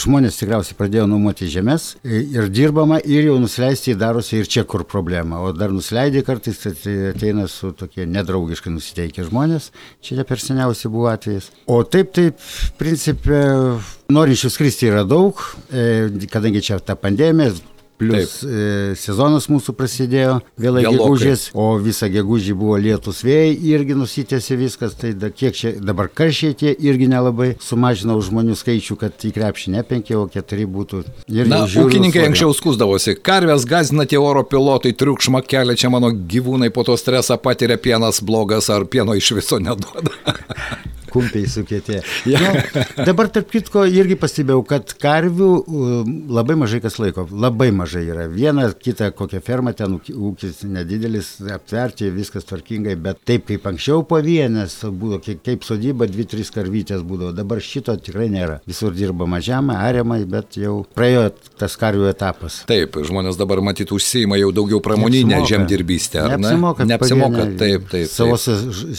žmonės 0.00 0.38
tikriausiai 0.40 0.76
pradėjo 0.78 1.06
nuomoti 1.10 1.48
žemės 1.50 1.94
ir 2.04 2.48
dirbama 2.52 2.98
ir 3.00 3.28
jau 3.28 3.36
nusileisti 3.42 3.94
darosi 3.98 4.40
ir 4.40 4.48
čia 4.50 4.64
kur 4.68 4.84
problema. 4.88 5.40
O 5.44 5.52
dar 5.56 5.74
nusileidė 5.74 6.24
kartais, 6.26 6.60
tai 6.64 6.94
ateina 7.12 7.46
su 7.50 7.72
tokie 7.76 8.06
nedraugiškai 8.10 8.72
nusiteikę 8.74 9.26
žmonės, 9.28 9.70
čia 10.04 10.18
ne 10.18 10.26
per 10.28 10.42
seniausiai 10.42 10.92
buvo 10.92 11.10
atvejis. 11.12 11.50
O 11.70 11.82
taip, 11.86 12.14
taip, 12.16 12.40
principė, 12.80 13.44
norinčių 14.12 14.50
skristi 14.52 14.90
yra 14.90 15.04
daug, 15.08 15.40
e, 15.70 16.26
kadangi 16.32 16.64
čia 16.64 16.80
ta 16.82 16.98
pandemija, 16.98 17.54
Plius 17.98 18.40
Taip. 18.40 18.50
e, 18.50 18.94
sezonas 18.98 19.46
mūsų 19.50 19.74
prasidėjo 19.78 20.38
vėlai 20.60 20.82
gegužės, 20.86 21.46
o 21.54 21.76
visą 21.82 22.08
gegužį 22.10 22.56
buvo 22.58 22.78
lietus 22.82 23.22
vėjai, 23.26 23.52
irgi 23.70 23.94
nusitėsi 23.98 24.58
viskas, 24.58 24.96
tai 24.98 25.12
da, 25.14 25.30
kiek 25.30 25.54
čia 25.54 25.74
dabar 25.78 26.10
karšiai 26.10 26.56
tie 26.58 26.72
irgi 26.74 27.06
nelabai 27.12 27.52
sumažinau 27.62 28.18
žmonių 28.24 28.56
skaičių, 28.58 28.98
kad 28.98 29.26
į 29.28 29.30
krepšį 29.36 29.76
ne 29.76 29.84
penki, 29.86 30.16
o 30.18 30.26
keturi 30.30 30.66
būtų. 30.66 31.04
Ir 31.30 31.50
Na, 31.50 31.62
ūkininkai 31.68 32.26
anksčiau 32.30 32.56
skūsdavosi, 32.56 33.14
karvės 33.22 33.68
gazina 33.68 34.08
tie 34.10 34.18
oro 34.18 34.42
pilotai, 34.42 34.94
triukšmą 34.98 35.44
kelia, 35.46 35.78
čia 35.78 35.92
mano 35.94 36.10
gyvūnai 36.10 36.72
po 36.74 36.86
to 36.86 36.98
stresą 36.98 37.38
patiria, 37.38 37.78
pienas 37.78 38.18
blogas 38.24 38.72
ar 38.74 38.88
pieno 38.90 39.14
iš 39.14 39.36
viso 39.38 39.62
neduoda. 39.62 40.18
kumpiai 41.14 41.48
sukėtė. 41.50 42.02
Ja. 42.24 42.40
Nu, 42.40 42.82
dabar, 43.04 43.28
tarp 43.32 43.50
kitko, 43.52 43.82
irgi 43.90 44.16
pastebėjau, 44.18 44.62
kad 44.66 44.94
karvių 45.00 45.48
labai 46.32 46.56
mažai 46.58 46.80
kas 46.82 46.96
laiko. 47.00 47.26
Labai 47.30 47.68
mažai 47.74 48.04
yra. 48.08 48.24
Viena, 48.32 48.64
kita 48.72 49.10
kokia 49.16 49.42
ferma, 49.44 49.74
ten 49.76 49.98
ūkis 49.98 50.62
nedidelis, 50.66 51.34
aptverti, 51.52 52.08
viskas 52.14 52.48
tvarkingai, 52.48 52.96
bet 53.00 53.20
taip 53.28 53.44
kaip 53.50 53.66
anksčiau 53.68 54.06
po 54.08 54.20
vienas, 54.24 54.78
būdavo 54.84 55.20
kaip, 55.44 55.66
sodyba, 55.66 56.08
dvi, 56.10 56.26
trys 56.30 56.52
karvytės 56.54 57.04
būdavo. 57.06 57.34
Dabar 57.36 57.60
šito 57.64 57.94
tikrai 58.00 58.30
nėra. 58.32 58.58
Visur 58.68 58.94
dirbama 58.96 59.42
žemė, 59.44 59.76
ariamai, 59.84 60.22
bet 60.30 60.58
jau 60.60 60.80
praėjo 60.96 61.28
tas 61.60 61.76
karvių 61.80 62.08
etapas. 62.10 62.62
Taip, 62.70 62.98
žmonės 63.04 63.38
dabar 63.40 63.62
matyt 63.64 63.92
užsieima 63.94 64.40
jau 64.40 64.50
daugiau 64.56 64.80
pramoninę 64.84 65.42
žemdirbystę. 65.48 66.24
Neapsimoka. 66.34 66.88
Neapsimoka, 66.88 67.46
taip, 67.52 67.60
taip. 67.60 67.88
taip. 67.92 68.10
Savos 68.10 68.48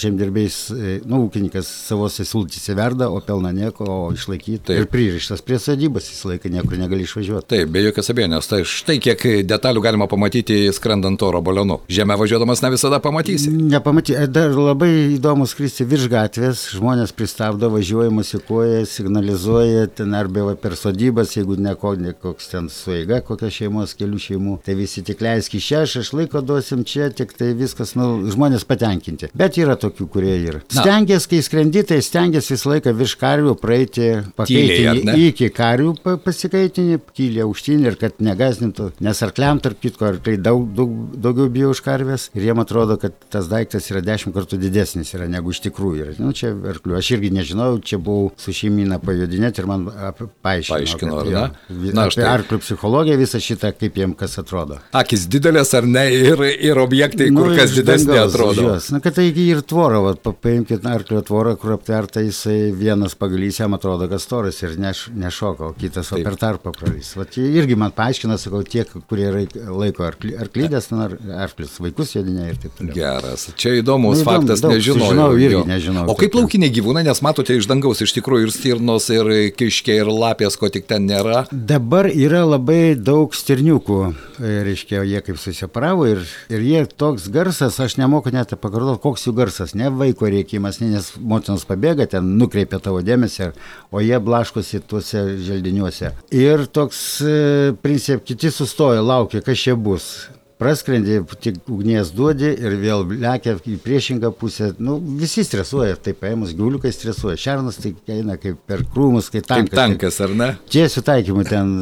žemdirbiais, 0.02 0.60
e, 0.76 0.98
nu, 1.10 1.26
ūkininkas 1.28 1.70
savo 1.90 2.05
savose 2.10 2.26
sultyse 2.26 2.74
verda, 2.76 3.10
o 3.10 3.20
pelna 3.20 3.52
nieko, 3.52 3.86
o 3.86 4.14
išlaikyti. 4.14 4.64
Taip. 4.66 4.80
Ir 4.80 4.88
pririštas 4.90 5.42
prie 5.46 5.60
sodybos 5.60 6.10
visą 6.10 6.32
laiką 6.32 6.50
niekur 6.52 6.78
negali 6.80 7.06
išvažiuoti. 7.06 7.48
Taip, 7.50 7.72
be 7.74 7.84
jokios 7.84 8.10
abejonės. 8.14 8.50
Tai 8.50 8.62
štai 8.66 8.98
kiek 9.04 9.26
detalių 9.48 9.84
galima 9.84 10.08
pamatyti 10.12 10.72
skrendant 10.76 11.22
oro 11.26 11.42
balionu. 11.46 11.80
Žemę 11.90 12.18
važiuodamas 12.22 12.64
ne 12.64 12.72
visada 12.74 13.00
pamatysi. 13.04 13.52
Nepamatysi. 13.52 14.18
E, 14.22 14.28
dar 14.32 14.54
labai 14.56 14.92
įdomu 15.16 15.48
skristi 15.50 15.88
virš 15.88 16.10
gatvės, 16.12 16.66
žmonės 16.76 17.14
pristabdo, 17.16 17.70
važiuoja, 17.74 18.14
musikuoja, 18.14 18.86
signalizuoja, 18.90 19.88
ten 20.00 20.16
arba 20.18 20.56
per 20.60 20.78
sodybas, 20.80 21.36
jeigu 21.38 21.58
ne 21.60 21.76
koks 21.76 22.52
ten 22.52 22.70
sueiga, 22.72 23.22
kokia 23.26 23.52
šeimos, 23.54 23.96
kelių 23.98 24.22
šeimų, 24.22 24.58
tai 24.66 24.78
visi 24.78 25.04
tik 25.06 25.22
leisk 25.26 25.56
iš 25.58 25.70
čia, 25.72 25.84
aš 25.86 25.98
išlaiko 26.04 26.42
duosim 26.46 26.84
čia, 26.88 27.10
tik 27.14 27.34
tai 27.38 27.54
viskas, 27.58 27.96
nu, 27.98 28.26
žmonės 28.32 28.66
patenkinti. 28.68 29.32
Bet 29.38 29.60
yra 29.62 29.78
tokių, 29.80 30.08
kurie 30.12 30.36
yra. 30.38 30.62
Stengiasi, 30.72 31.30
kai 31.32 31.42
skrendi, 31.46 31.84
tai 31.88 31.95
stengiasi 32.04 32.54
visą 32.56 32.72
laiką 32.74 32.94
virš 32.98 33.16
karvių 33.22 33.56
praeiti 33.60 34.10
pakeitinį 34.38 35.16
iki 35.30 35.50
karvių 35.56 35.94
pasikeitinį, 36.26 37.00
kylį 37.16 37.44
aukštyn 37.46 37.86
ir 37.88 37.98
kad 38.02 38.20
negazdintų, 38.24 38.92
nes 39.06 39.22
arkliam 39.26 39.62
tarp 39.64 39.82
kitko 39.84 40.10
arkliai 40.10 40.40
daug, 40.42 40.66
daug, 40.76 40.94
daugiau 41.22 41.50
bijo 41.52 41.72
už 41.76 41.82
karvės 41.86 42.28
ir 42.36 42.48
jiem 42.50 42.62
atrodo, 42.64 42.98
kad 43.02 43.16
tas 43.32 43.50
daiktas 43.52 43.90
yra 43.92 44.04
dešimt 44.06 44.36
kartų 44.36 44.60
didesnis 44.62 45.14
yra 45.16 45.28
negu 45.32 45.54
iš 45.54 45.62
tikrųjų 45.68 46.06
yra. 46.06 46.16
Nu, 46.22 46.34
čia 46.36 46.52
arklių, 46.74 46.98
aš 47.00 47.12
irgi 47.18 47.32
nežinau, 47.36 47.70
čia 47.86 48.00
buvau 48.02 48.32
su 48.42 48.54
šeimina 48.56 49.00
pajudinėti 49.04 49.64
ir 49.64 49.70
man 49.70 49.88
paaiškino. 49.90 50.76
Paaiškino, 50.76 51.20
ar 51.22 51.32
ne? 51.32 51.92
Na, 51.96 52.08
apie 52.10 52.26
arklių 52.28 52.62
psichologiją 52.64 53.20
visą 53.22 53.42
šitą, 53.44 53.72
kaip 53.80 54.00
jiem 54.00 54.16
kas 54.18 54.38
atrodo. 54.42 54.80
Akis 54.96 55.28
didelės 55.32 55.74
ar 55.78 55.88
ne 55.90 56.06
ir, 56.14 56.42
ir 56.70 56.80
objektai, 56.82 57.30
nu, 57.34 57.44
kur 57.44 57.56
kas 57.60 57.76
didesnė 57.76 58.20
atrodo. 58.26 58.76
Na, 58.94 59.02
kad 59.04 59.18
taigi 59.20 59.48
ir 59.54 59.64
tvorą, 59.66 60.16
paimkite 60.44 60.90
arklio 60.90 61.22
tvorą, 61.26 61.56
kur 61.60 61.76
aptverta 61.86 62.06
kartą 62.06 62.22
jisai 62.22 62.72
vienas 62.74 63.16
pagalys 63.16 63.60
jam 63.60 63.74
atrodo, 63.74 64.08
kad 64.10 64.22
storas 64.22 64.62
ir 64.64 64.78
neš, 64.80 65.10
nešoka, 65.16 65.66
o 65.66 65.74
kitas 65.74 66.12
o 66.12 66.20
per 66.24 66.36
tarpą 66.36 66.72
pralys. 66.72 67.16
Vat 67.18 67.38
irgi 67.38 67.76
man 67.76 67.92
paaiškina, 67.96 68.38
sakau, 68.38 68.64
tie, 68.64 68.86
kurie 69.10 69.30
laiko 69.70 70.06
arkly, 70.06 70.36
arklydės, 70.40 70.90
ar 70.94 71.16
arklis, 71.46 71.78
vaikus 71.80 72.16
jodinė 72.16 72.50
ir 72.52 72.60
taip 72.62 72.76
toliau. 72.78 72.96
Geras. 72.96 73.48
Čia 73.58 73.76
įdomus 73.82 74.22
nu, 74.22 74.26
faktas, 74.28 74.64
daug, 74.64 74.76
nežinau. 74.76 75.10
Žinau, 75.12 75.30
irgi 75.40 75.64
nežinau. 75.70 76.06
O 76.12 76.16
kaip 76.20 76.36
laukiniai 76.38 76.74
gyvūnai, 76.74 77.06
nes 77.08 77.22
matote 77.26 77.58
iš 77.58 77.70
dangaus 77.70 78.04
iš 78.06 78.16
tikrųjų 78.18 78.50
ir 78.50 78.54
stirnos, 78.56 79.10
ir 79.14 79.32
kiškiai, 79.58 80.02
ir 80.04 80.12
lapės, 80.12 80.60
ko 80.60 80.70
tik 80.74 80.88
ten 80.90 81.08
nėra. 81.10 81.46
Dabar 81.52 82.10
yra 82.12 82.44
labai 82.46 82.96
daug 82.96 83.36
stirniukų, 83.36 84.02
reiškia, 84.40 85.04
jie 85.08 85.24
kaip 85.26 85.42
susiparavo 85.42 86.08
ir, 86.12 86.26
ir 86.54 86.66
jie 86.66 86.86
toks 86.86 87.30
garsas, 87.34 87.80
aš 87.82 87.98
nemoku 88.02 88.34
net 88.36 88.54
pakartoti, 88.60 89.02
koks 89.04 89.28
jų 89.30 89.36
garsas, 89.40 89.76
ne 89.78 89.92
vaiko 89.94 90.30
reikimas, 90.32 90.82
ne, 90.84 90.92
nes 90.96 91.14
motinos 91.20 91.66
pabėgo 91.68 91.75
bėga, 91.80 92.08
ten 92.12 92.36
nukreipia 92.40 92.80
tavo 92.84 93.02
dėmesį, 93.06 93.52
o 93.92 94.04
jie 94.04 94.20
blaškosi 94.22 94.84
tuose 94.90 95.26
želdiniuose. 95.46 96.14
Ir 96.36 96.66
toks, 96.72 97.02
e, 97.22 97.74
princip, 97.84 98.26
kiti 98.28 98.52
sustoja, 98.54 99.04
laukia, 99.06 99.44
kas 99.46 99.62
čia 99.62 99.76
bus 99.76 100.10
praskrendi, 100.60 101.20
tik 101.42 101.58
ugnies 101.72 102.12
duodi 102.16 102.52
ir 102.54 102.76
vėl 102.80 103.04
lekia 103.22 103.56
į 103.60 103.78
priešingą 103.84 104.32
pusę. 104.40 104.72
Nu, 104.80 104.98
visi 105.20 105.44
stresuoja, 105.46 105.98
taip 106.00 106.22
paėmus, 106.24 106.54
gyvuliukai 106.56 106.92
stresuoja. 106.96 107.38
Šernas 107.40 107.80
tai 107.82 107.92
eina 108.16 108.38
kaip 108.42 108.62
per 108.68 108.86
krūmus, 108.92 109.30
kaip 109.34 109.48
tankas. 109.50 109.72
Kaip 109.72 109.80
tankas, 109.80 110.20
ar 110.24 110.36
ne? 110.38 110.50
Tiesių 110.72 111.04
taikymų 111.10 111.46
ten, 111.50 111.74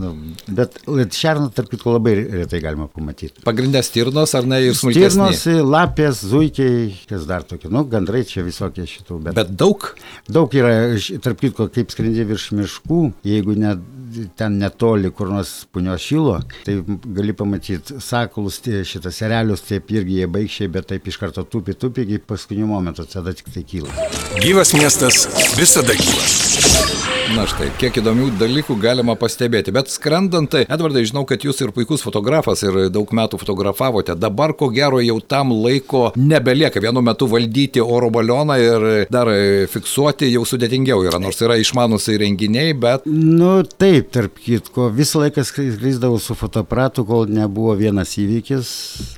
nu, 0.00 0.12
bet 0.58 0.80
šerną, 1.16 1.50
tarp 1.56 1.70
kitko, 1.72 1.96
labai 1.96 2.16
retai 2.42 2.62
galima 2.64 2.88
pamatyti. 2.92 3.44
Pagrindė 3.46 3.82
stirnos, 3.86 4.34
ar 4.38 4.48
ne, 4.48 4.62
ir 4.68 4.78
smulkesni? 4.78 5.30
Stirnos, 5.36 5.70
lapės, 5.76 6.22
zuikiai, 6.26 6.90
kas 7.10 7.28
dar 7.30 7.46
tokie, 7.46 7.70
nu, 7.72 7.84
gandrai 7.90 8.24
čia 8.28 8.44
visokie 8.46 8.88
šitų. 8.90 9.20
Bet, 9.28 9.38
bet 9.38 9.54
daug? 9.58 9.92
Daug 10.26 10.54
yra, 10.56 10.96
tarp 11.22 11.42
kitko, 11.44 11.68
kaip 11.72 11.94
skrendi 11.94 12.26
virš 12.26 12.50
miškų, 12.58 13.00
jeigu 13.26 13.56
ne, 13.60 13.76
ten 14.38 14.58
netoli 14.60 15.12
kur 15.14 15.30
nors 15.30 15.52
punios 15.74 16.02
šilo, 16.02 16.40
tai 16.66 16.78
gali 16.86 17.34
pamatyti 17.36 18.00
sakalus, 18.16 18.60
tai 18.64 18.84
šitas 18.84 19.20
erelius, 19.26 19.64
taip 19.66 19.90
irgi 19.92 20.20
jie 20.20 20.28
baigščiai, 20.36 20.72
bet 20.72 20.88
taip 20.92 21.08
iš 21.10 21.20
karto 21.20 21.44
tupi, 21.44 21.76
tupi 21.76 22.06
iki 22.06 22.22
paskutinių 22.30 22.70
momentų, 22.70 23.08
tada 23.12 23.34
tik 23.36 23.52
tai 23.54 23.64
kyla. 23.68 24.08
Gyvas 24.40 24.72
miestas 24.76 25.26
visada 25.58 25.96
gyvas. 25.98 26.36
Na 27.34 27.42
štai, 27.42 27.72
kiek 27.74 27.96
įdomių 27.98 28.28
dalykų 28.38 28.76
galima 28.78 29.16
pastebėti. 29.18 29.72
Bet 29.74 29.90
skrendant, 29.90 30.46
tai, 30.52 30.60
Edvardai, 30.70 31.02
žinau, 31.08 31.24
kad 31.26 31.42
jūs 31.42 31.58
ir 31.64 31.72
puikus 31.74 32.04
fotografas 32.06 32.62
ir 32.62 32.76
daug 32.94 33.10
metų 33.18 33.40
fotografavote. 33.40 34.14
Dabar, 34.14 34.52
ko 34.54 34.68
gero, 34.70 35.00
jau 35.02 35.16
tam 35.18 35.50
laiko 35.50 36.12
nebelieka. 36.14 36.78
Vienu 36.84 37.02
metu 37.02 37.26
valdyti 37.30 37.82
oro 37.82 38.12
balioną 38.14 38.56
ir 38.62 38.86
dar 39.10 39.30
fiksuoti 39.72 40.30
jau 40.30 40.44
sudėtingiau 40.46 41.02
yra, 41.08 41.18
nors 41.22 41.42
yra 41.42 41.58
išmanus 41.58 42.06
įrenginiai, 42.14 42.76
bet... 42.78 43.08
Nu 43.10 43.58
taip, 43.66 44.12
tarp 44.14 44.38
kitko, 44.38 44.86
visą 44.94 45.24
laiką 45.24 45.42
skrisdavau 45.50 46.22
su 46.22 46.38
fotoaparatu, 46.38 47.02
kol 47.10 47.26
nebuvo 47.26 47.74
vienas 48.06 48.18
įvykis, 48.18 48.68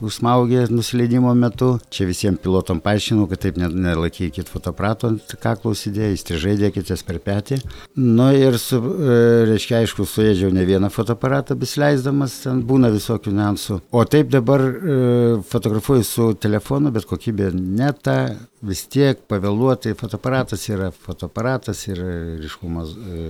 užsmaugė 0.03 0.69
nusileidimo 0.71 1.33
metu. 1.35 1.79
Čia 1.91 2.07
visiems 2.09 2.41
pilotom 2.41 2.81
paaiškinau, 2.81 3.29
kad 3.29 3.41
taip 3.43 3.57
nelaikykit 3.59 4.49
fotoaparato 4.49 5.09
ant 5.13 5.35
kaklo 5.43 5.73
įsidėję, 5.73 6.17
įstrižai 6.17 6.57
dėkitės 6.59 7.05
per 7.05 7.19
petį. 7.21 7.61
Nu 7.97 8.31
ir, 8.33 8.59
su, 8.59 8.79
e, 8.79 9.45
reiškia, 9.49 9.83
aišku, 9.83 10.07
suėdžiau 10.07 10.53
ne 10.53 10.65
vieną 10.65 10.91
fotoaparatą 10.91 11.57
besileisdamas, 11.59 12.43
ten 12.45 12.63
būna 12.63 12.91
visokių 12.91 13.33
niuansų. 13.33 13.81
O 13.93 14.05
taip 14.05 14.31
dabar 14.31 14.61
e, 14.63 15.43
fotografuoju 15.49 16.05
su 16.05 16.33
telefonu, 16.35 16.91
bet 16.91 17.07
kokybė 17.09 17.53
ne 17.55 17.93
ta, 17.93 18.37
vis 18.63 18.85
tiek 18.91 19.21
pavėluotai 19.31 19.95
fotoaparatas 19.99 20.65
yra 20.71 20.89
fotoaparatas 20.91 21.85
ir 21.89 22.01
ryškumas 22.43 22.91
e, 22.97 23.29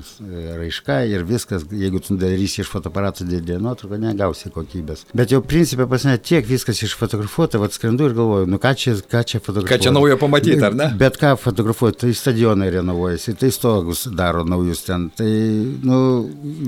raiška 0.57 1.01
ir 1.11 1.25
viskas, 1.29 1.67
jeigu 1.69 2.01
tu 2.05 2.17
darysi 2.21 2.63
iš 2.63 2.71
fotoaparato 2.73 3.27
didelį 3.29 3.61
nuotrauką, 3.67 3.99
negausi 4.01 4.53
kokybės. 4.55 5.05
Bet 5.19 5.35
jau 5.35 5.43
principė 5.45 5.89
pasne 5.91 6.17
tiek 6.19 6.47
viskas 6.49 6.81
išfotografuota, 6.87 7.61
vad 7.61 7.77
skrendu 7.77 8.09
ir 8.09 8.17
galvoju, 8.17 8.49
nu 8.49 8.61
ką 8.63 8.73
čia, 8.79 8.97
ką 9.03 9.23
čia 9.29 9.43
fotografuoti. 9.43 9.75
Ką 9.75 9.89
čia 9.89 9.95
naujo 9.95 10.19
pamatyti, 10.21 10.65
ar 10.65 10.77
ne? 10.79 10.89
Bet 10.99 11.21
ką 11.21 11.35
fotografuoti, 11.41 12.01
tai 12.07 12.15
stadionai 12.17 12.71
renovuojasi, 12.79 13.37
tai 13.43 13.53
stogus 13.55 14.07
daro 14.09 14.47
naujus 14.49 14.85
ten, 14.87 15.09
tai, 15.19 15.29
nu, 15.85 16.01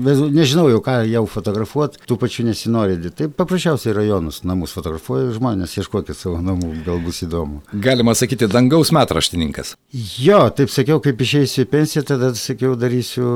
nežinau 0.05 0.67
jau 0.71 0.83
ką 0.85 0.99
jau 1.09 1.25
fotografuoti, 1.29 2.03
tų 2.09 2.19
pačių 2.21 2.47
nesinori. 2.51 2.99
Tai 3.17 3.27
paprasčiausiai 3.33 3.95
rajonus, 3.97 4.41
namus 4.47 4.75
fotografuoja 4.77 5.31
žmonės, 5.35 5.75
ieškokit 5.79 6.17
savo 6.17 6.39
namų, 6.43 6.73
gal 6.85 7.01
bus 7.03 7.23
įdomu. 7.25 7.61
Galima 7.73 8.13
sakyti, 8.17 8.50
dangaus 8.53 8.91
metraštininkas. 8.95 9.75
Jo, 10.21 10.43
taip 10.55 10.71
sakiau, 10.73 11.01
kaip 11.03 11.21
išeisiu 11.25 11.65
į 11.65 11.69
pensiją, 11.71 12.05
tada 12.07 12.31
sakiau, 12.37 12.75
darysiu 12.79 13.27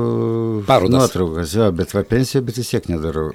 Parodas. 0.68 0.94
nuotraukas, 0.94 1.54
jo, 1.58 1.68
bet 1.76 1.94
va 1.96 2.04
pensiją, 2.08 2.44
bet 2.46 2.60
vis 2.62 2.72
tiek 2.72 2.88
nedarau. 2.92 3.30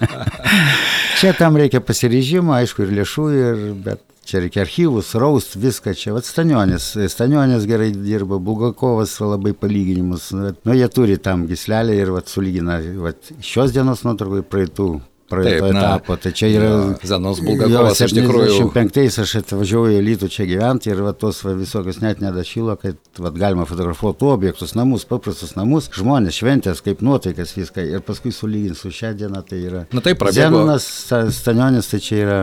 Čia 1.20 1.34
tam 1.36 1.58
reikia 1.60 1.82
pasiryžimo, 1.84 2.54
aišku, 2.56 2.86
ir 2.86 2.94
lėšų, 3.00 3.26
ir, 3.36 3.66
bet 3.84 4.04
čia 4.30 4.40
reikia 4.44 4.62
archyvus, 4.64 5.14
raust, 5.18 5.56
viską 5.58 5.94
čia. 5.98 6.14
Vat 6.14 6.28
Stanionis, 6.28 6.92
Stanionis 7.10 7.66
gerai 7.68 7.90
dirba, 7.92 8.38
Bulgakovas 8.38 9.16
labai 9.20 9.52
palyginimus. 9.58 10.30
Nu, 10.36 10.76
jie 10.76 10.88
turi 10.92 11.18
tam 11.18 11.46
gislelę 11.50 11.96
ir 11.98 12.12
vat 12.14 12.30
sulygina 12.30 12.78
vat, 13.02 13.32
šios 13.44 13.74
dienos 13.74 14.04
nuotraukai 14.06 14.44
praeitų 14.46 14.90
na, 15.30 15.70
etapo. 15.70 16.16
Tai 16.20 16.32
čia 16.36 16.48
yra... 16.50 16.70
Zenos 17.06 17.40
Bulgakovas 17.44 18.00
iš 18.06 18.14
tikrųjų. 18.16 18.56
75 18.70 19.20
aš 19.24 19.34
atvažiavau 19.40 19.92
į 19.94 20.00
Lytų 20.06 20.30
čia 20.32 20.46
gyventi 20.50 20.90
ir 20.90 21.02
va, 21.06 21.12
tos 21.16 21.42
va, 21.46 21.54
visokios 21.58 22.00
net 22.02 22.22
nedašylo, 22.24 22.76
kad 22.80 23.20
va, 23.22 23.32
galima 23.34 23.66
fotografuoti 23.68 24.28
objektus, 24.30 24.74
namus, 24.78 25.06
paprastus 25.08 25.54
namus, 25.58 25.90
žmonės, 25.96 26.40
šventės, 26.40 26.82
kaip 26.84 27.04
nuotaikas 27.06 27.54
viską 27.56 27.86
ir 27.94 28.04
paskui 28.06 28.34
sulyginti 28.34 28.78
su 28.80 28.92
šią 28.94 29.14
dieną. 29.22 29.44
Tai 29.46 29.60
yra... 29.70 29.84
Na 29.94 30.04
taip, 30.04 30.18
prabėgo. 30.20 30.50
Zenonas 30.50 30.88
Sta- 31.06 31.26
Stanionis, 31.34 31.90
tai 31.92 32.02
čia 32.04 32.22
yra... 32.24 32.40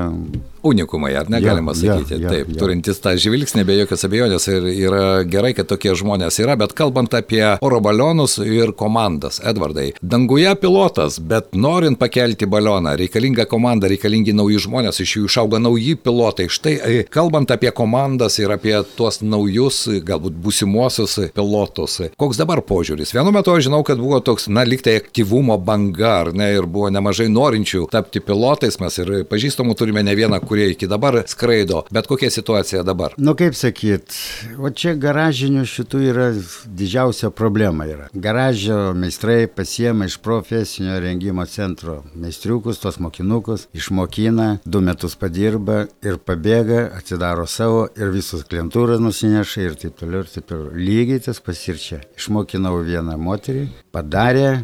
Unikumai, 0.68 1.14
ar 1.16 1.30
negalima 1.32 1.74
Jo, 1.78 1.82
jo, 1.84 1.98
sakyti. 2.00 2.22
jo, 2.24 2.30
Taip, 2.32 2.50
jo. 2.54 2.60
turintis 2.62 3.00
tą 3.04 3.14
žvilgsnį, 3.20 3.64
be 3.68 3.78
jokios 3.80 4.04
abejonės 4.08 4.48
ir 4.52 4.68
yra 4.74 5.04
gerai, 5.28 5.54
kad 5.58 5.68
tokie 5.70 5.94
žmonės 5.98 6.40
yra, 6.44 6.56
bet 6.60 6.74
kalbant 6.78 7.14
apie 7.18 7.44
oro 7.64 7.80
balionus 7.84 8.38
ir 8.44 8.74
komandas, 8.78 9.40
Edvardai, 9.48 9.92
danguje 10.02 10.54
pilotas, 10.62 11.20
bet 11.20 11.54
norint 11.56 12.00
pakelti 12.02 12.48
balioną, 12.50 12.96
reikalinga 13.00 13.46
komanda, 13.50 13.88
reikalingi 13.92 14.34
nauji 14.36 14.60
žmonės, 14.66 15.02
iš 15.04 15.16
jų 15.20 15.26
išauga 15.30 15.62
nauji 15.64 15.96
pilotai. 16.02 16.48
Štai, 16.52 16.74
e, 16.82 17.04
kalbant 17.14 17.52
apie 17.54 17.72
komandas 17.76 18.40
ir 18.42 18.52
apie 18.56 18.76
tuos 18.98 19.22
naujus, 19.22 19.84
galbūt 20.08 20.38
būsimuosius 20.44 21.18
pilotus, 21.36 22.00
koks 22.18 22.40
dabar 22.42 22.62
požiūris? 22.66 23.14
Vienu 23.16 23.32
metu 23.36 23.54
aš 23.54 23.68
žinau, 23.68 23.84
kad 23.88 24.02
buvo 24.02 24.20
toks, 24.26 24.48
na, 24.50 24.64
liktai 24.68 24.98
aktyvumo 25.02 25.58
banga, 25.62 26.14
ar 26.26 26.32
ne, 26.34 26.50
ir 26.58 26.66
buvo 26.66 26.90
nemažai 26.94 27.28
norinčių 27.32 27.86
tapti 27.94 28.20
pilotais, 28.24 28.80
mes 28.82 28.98
ir 29.04 29.12
pažįstamų 29.30 29.76
turime 29.78 30.02
ne 30.04 30.16
vieną, 30.18 30.40
kurie 30.48 30.57
iki 30.66 30.88
dabar 30.90 31.22
skraido, 31.28 31.84
bet 31.92 32.08
kokia 32.10 32.30
situacija 32.34 32.84
dabar? 32.84 33.14
Nu 33.18 33.36
kaip 33.38 33.56
sakyt, 33.58 34.16
o 34.60 34.72
čia 34.74 34.96
garažinių 35.00 35.66
šitų 35.68 36.02
yra 36.12 36.28
didžiausia 36.66 37.32
problema. 37.32 37.86
Yra. 37.88 38.08
Garažio 38.14 38.94
meistrai 38.98 39.48
pasiema 39.48 40.08
iš 40.08 40.18
profesinio 40.24 40.98
rengimo 41.04 41.46
centro 41.46 42.02
meistriukus, 42.16 42.82
tos 42.82 43.00
mokinukus, 43.04 43.68
išmokina, 43.78 44.48
du 44.66 44.82
metus 44.82 45.16
padirba 45.20 45.86
ir 46.06 46.18
pabėga, 46.18 46.88
atsidaro 46.98 47.46
savo 47.48 47.86
ir 47.98 48.12
visus 48.14 48.46
klientūrą 48.48 48.98
nusineša 49.02 49.66
ir 49.66 49.78
taip 49.80 49.98
toliau 50.02 50.26
ir 50.26 50.32
taip 50.34 50.50
toliau. 50.50 50.74
Lygiai 50.78 51.22
tas 51.24 51.40
pasirčia. 51.44 52.02
Išmokinau 52.18 52.82
vieną 52.86 53.18
moterį, 53.22 53.68
padarė, 53.94 54.64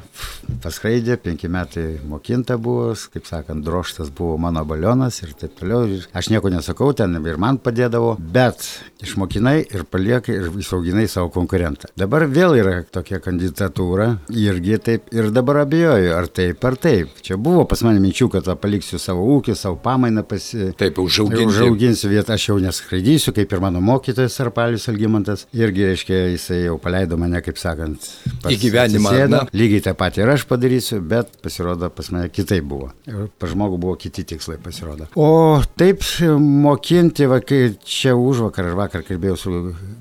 paskraidė, 0.63 1.17
penki 1.21 1.49
metai 1.51 1.87
mokinta 2.09 2.57
buvo, 2.57 2.91
kaip 3.13 3.27
sakant, 3.29 3.63
droštas 3.65 4.11
buvo 4.13 4.37
mano 4.41 4.65
balionas 4.67 5.21
ir 5.23 5.33
taip 5.39 5.57
toliau. 5.59 5.82
Ir 5.89 6.07
aš 6.15 6.29
nieko 6.33 6.51
nesakau, 6.53 6.91
ten 6.97 7.15
ir 7.19 7.39
man 7.41 7.59
padėdavo, 7.63 8.15
bet 8.19 8.63
išmokinai 9.03 9.57
ir 9.63 9.85
paliekai 9.89 10.35
ir 10.39 10.49
įsauginai 10.63 11.05
savo 11.11 11.29
konkurentą. 11.33 11.89
Dabar 11.99 12.25
vėl 12.31 12.57
yra 12.59 12.75
tokia 12.83 13.19
kandidatūra, 13.23 14.09
irgi 14.29 14.79
taip 14.83 15.11
ir 15.15 15.29
dabar 15.35 15.63
abejoju, 15.63 16.13
ar 16.15 16.29
taip 16.31 16.63
ar 16.67 16.77
taip. 16.79 17.17
Čia 17.23 17.37
buvo 17.41 17.65
pas 17.69 17.83
mane 17.85 18.01
minčių, 18.03 18.29
kad 18.33 18.49
paliksiu 18.61 18.99
savo 19.01 19.25
ūkį, 19.37 19.55
savo 19.57 19.79
pamainą 19.83 20.25
pasi... 20.27 20.71
Taip, 20.79 20.99
užauginti. 21.03 21.47
Užauginsiu 21.51 22.11
vietą, 22.11 22.37
aš 22.37 22.49
jau 22.49 22.57
neskraidysiu, 22.63 23.33
kaip 23.35 23.53
ir 23.53 23.63
mano 23.63 23.81
mokytojas 23.83 24.39
Arpalius 24.43 24.87
Algymantas. 24.91 25.47
Irgi, 25.55 25.87
reiškia, 25.91 26.21
jisai 26.33 26.63
jau 26.65 26.77
paleido 26.81 27.19
mane, 27.19 27.41
kaip 27.45 27.59
sakant, 27.61 28.09
Į 28.49 28.57
gyvenimą. 28.59 29.13
Lygiai 29.55 29.83
tą 29.85 29.93
patį 29.97 30.23
ir 30.23 30.33
aš 30.33 30.45
padarysiu, 30.49 30.99
bet 31.07 31.37
pasirodo 31.43 31.89
pas 31.93 32.09
mane 32.13 32.29
kitaip 32.33 32.65
buvo. 32.67 32.91
Ir 33.09 33.27
pas 33.39 33.51
žmogų 33.51 33.79
buvo 33.85 33.95
kiti 33.99 34.25
tikslai 34.33 34.57
pasirodo. 34.63 35.07
O 35.15 35.61
taip 35.79 36.03
mokinti, 36.39 37.27
va, 37.29 37.39
kai 37.43 37.73
čia 37.85 38.15
už 38.17 38.45
vakar 38.47 38.71
ar 38.71 38.77
vakar 38.79 39.05
kalbėjau 39.07 39.39
su 39.39 39.53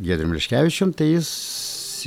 Gedrim 0.02 0.34
Liškevičium, 0.36 0.94
tai 0.96 1.12
jis 1.14 1.30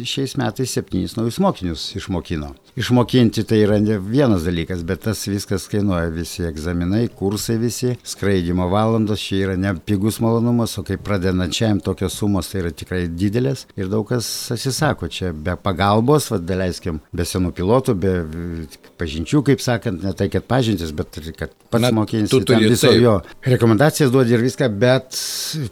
šiais 0.04 0.36
metais 0.42 0.76
septynis 0.76 1.16
naujus 1.16 1.40
mokinius 1.44 1.88
išmokino. 2.00 2.54
Išmokinti 2.76 3.46
tai 3.48 3.62
yra 3.64 3.78
vienas 4.04 4.44
dalykas, 4.44 4.82
bet 4.84 5.06
tas 5.06 5.22
viskas 5.32 5.70
kainuoja 5.72 6.10
visi 6.12 6.44
egzaminai, 6.44 7.06
kursai 7.08 7.56
visi, 7.62 7.94
skraidimo 8.04 8.68
valandos, 8.68 9.22
čia 9.24 9.46
yra 9.46 9.56
ne 9.56 9.72
pigus 9.80 10.18
malonumas, 10.20 10.74
o 10.76 10.84
kaip 10.84 11.06
pradedančiajam 11.08 11.80
tokios 11.86 12.18
sumos 12.20 12.52
tai 12.52 12.66
yra 12.66 12.74
tikrai 12.76 13.06
didelės 13.08 13.64
ir 13.80 13.88
daug 13.92 14.04
kas 14.10 14.28
atsisako 14.52 15.08
čia 15.08 15.32
be 15.32 15.56
pagalbos, 15.56 16.28
vad 16.34 16.44
daleiskim, 16.50 17.00
be 17.16 17.24
senų 17.24 17.54
pilotų, 17.56 17.96
be 17.96 18.14
pažinčių, 19.00 19.44
kaip 19.48 19.64
sakant, 19.64 20.04
ne 20.04 20.12
tai, 20.12 20.28
kad 20.34 20.44
pažintis, 20.44 20.92
bet 20.96 21.16
kad 21.40 21.56
pats 21.72 21.88
Na, 21.88 21.94
mokinsi 21.96 22.32
tu 22.32 22.42
turi 22.44 22.68
viso 22.72 22.92
taip. 22.92 23.02
jo 23.04 23.16
rekomendacijas 23.48 24.12
duodi 24.12 24.36
ir 24.36 24.44
viską, 24.44 24.68
bet 24.84 25.16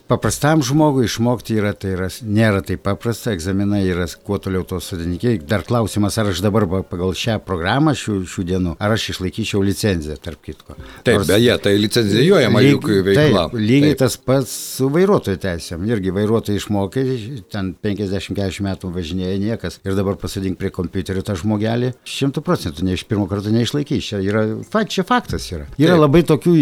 paprastam 0.07 0.63
žmogui 0.63 1.09
išmokti 1.09 1.59
yra, 1.59 1.75
tai 1.75 1.97
yra, 1.97 2.07
nėra 2.23 2.63
taip 2.63 2.83
paprasta, 2.87 3.35
egzaminai 3.35 3.83
yra 3.89 4.07
kuo 4.23 4.39
toliau 4.39 4.63
tos 4.67 4.87
sudėnikiai. 4.91 5.43
Dar 5.43 5.67
klausimas, 5.67 6.15
ar 6.19 6.31
aš 6.31 6.43
dabar 6.47 6.63
pagal 6.93 7.11
šią 7.17 7.39
programą 7.47 7.95
šių, 7.97 8.19
šių 8.29 8.45
dienų, 8.53 8.75
ar 8.77 8.93
aš 8.93 9.09
išlaikyčiau 9.15 9.63
licenciją, 9.65 10.15
tarp 10.21 10.41
kitko. 10.45 10.77
Taip, 11.03 11.17
Nors- 11.23 11.27
beje, 11.33 11.57
tai 11.65 11.73
licenzijuojama 11.81 12.61
Lyg- 12.61 12.71
juk 12.75 12.87
veikla. 13.09 13.47
Taip, 13.49 13.57
lygiai 13.57 13.93
Taip. 13.95 14.01
tas 14.05 14.17
pats 14.17 14.53
su 14.77 14.89
vairuotojo 14.93 15.37
teisėm. 15.41 15.87
Irgi 15.89 16.13
vairuotojai 16.13 16.59
išmokai, 16.61 17.05
ten 17.51 17.73
50-40 17.83 18.61
metų 18.67 18.91
važinėja 18.93 19.39
niekas. 19.41 19.79
Ir 19.83 19.95
dabar 19.97 20.15
pasadink 20.21 20.57
prie 20.61 20.69
kompiuterio 20.69 21.23
tą 21.25 21.35
žmogelį, 21.39 21.93
šimtų 22.05 22.43
procentų 22.45 22.83
ne 22.87 22.93
iš 22.97 23.03
pirmo 23.09 23.25
karto 23.31 23.49
neišlaikys. 23.53 24.03
Čia, 24.13 24.19
yra, 24.21 24.43
fa, 24.69 24.83
čia 24.85 25.03
faktas 25.07 25.49
yra. 25.51 25.65
Yra 25.79 25.95
Taip. 25.95 26.01
labai 26.03 26.21
tokių 26.29 26.53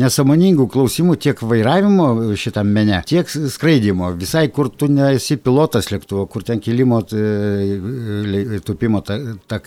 nesąmoningų 0.00 0.68
klausimų 0.72 1.18
tiek 1.20 1.40
vairavimo 1.44 2.08
šitam 2.40 2.70
mene, 2.72 3.02
tiek 3.06 3.28
skraidimo. 3.28 4.12
Visai, 4.16 4.46
kur 4.54 4.70
tu 4.70 4.88
nesi 4.88 5.36
pilotas 5.36 5.90
lėktuvo, 5.92 6.28
kur 6.30 6.42
ten 6.46 6.60
kilimo, 6.60 7.02
le- 7.12 8.60
tupimo 8.60 9.00
ta- 9.04 9.18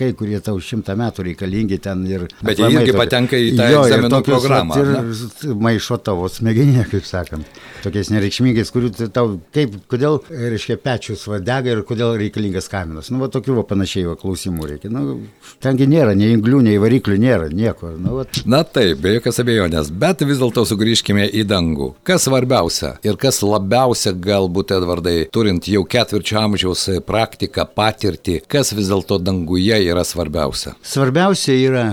takai, 0.08 0.18
kurie 0.18 0.40
tau 0.44 0.58
šimtą 0.60 0.96
metų 0.98 1.24
reikalingi 1.28 1.78
ten 1.84 2.04
ir... 2.08 2.28
Bet 2.44 2.60
jie 2.60 2.68
irgi 2.72 2.92
tokie- 2.92 2.98
patenka 2.98 3.38
į 3.38 3.50
tą 3.58 3.68
Jo, 3.72 3.82
egzaminų 3.86 4.10
tokius 4.10 4.36
programą, 4.38 4.78
Ir 4.78 5.56
maišo 5.62 5.98
tavo 6.04 6.28
smegeninė, 6.32 6.86
kaip 6.92 7.06
sakant. 7.08 7.46
Tokiais 7.84 8.10
nereikšmingais, 8.14 8.72
kurių 8.74 8.92
tau, 9.14 9.38
kaip, 9.56 9.76
kodėl, 9.92 10.20
reiškia, 10.30 10.78
pečius 10.82 11.26
vadega 11.30 11.74
ir 11.76 11.84
kodėl 11.88 12.16
reikalingas 12.20 12.70
kaminas. 12.72 13.12
Nu, 13.12 13.20
va, 13.22 13.30
tokių 13.34 13.58
va, 13.60 13.66
panašiai 13.68 14.08
va, 14.08 14.16
klausimų 14.20 14.70
reikia. 14.72 14.92
Nu, 14.94 15.20
tengi 15.64 15.88
nėra, 15.90 16.16
nei 16.18 16.34
inglių, 16.36 16.62
nei 16.68 16.78
variklių 16.82 17.18
nėra, 17.22 17.50
nieko. 17.54 17.92
Nu, 17.98 18.18
va, 18.22 18.28
Na 18.48 18.64
taip, 18.64 19.02
be 19.04 19.16
jokios 19.18 19.40
abejonės, 19.44 19.92
bet 19.92 20.24
vis 20.28 20.40
dėlto 20.42 20.64
sugrįžkime 20.70 21.28
į 21.30 21.46
dangų. 21.50 21.92
Kas 22.08 22.28
svarbiausia 22.28 22.96
ir 23.06 23.18
kas 23.20 23.42
labiausia 23.46 24.14
galbūt, 24.14 24.74
Edvardai, 24.78 25.18
turint 25.34 25.68
jau 25.70 25.84
ketvirčio 25.88 26.40
amžiaus 26.42 26.88
praktiką, 27.08 27.66
patirtį, 27.78 28.40
kas 28.50 28.74
vis 28.78 28.90
dėlto 28.92 29.18
danguje 29.24 29.78
yra 29.88 29.97
svarbiausia? 30.06 30.76
Svarbiausia 30.86 31.56
yra, 31.58 31.88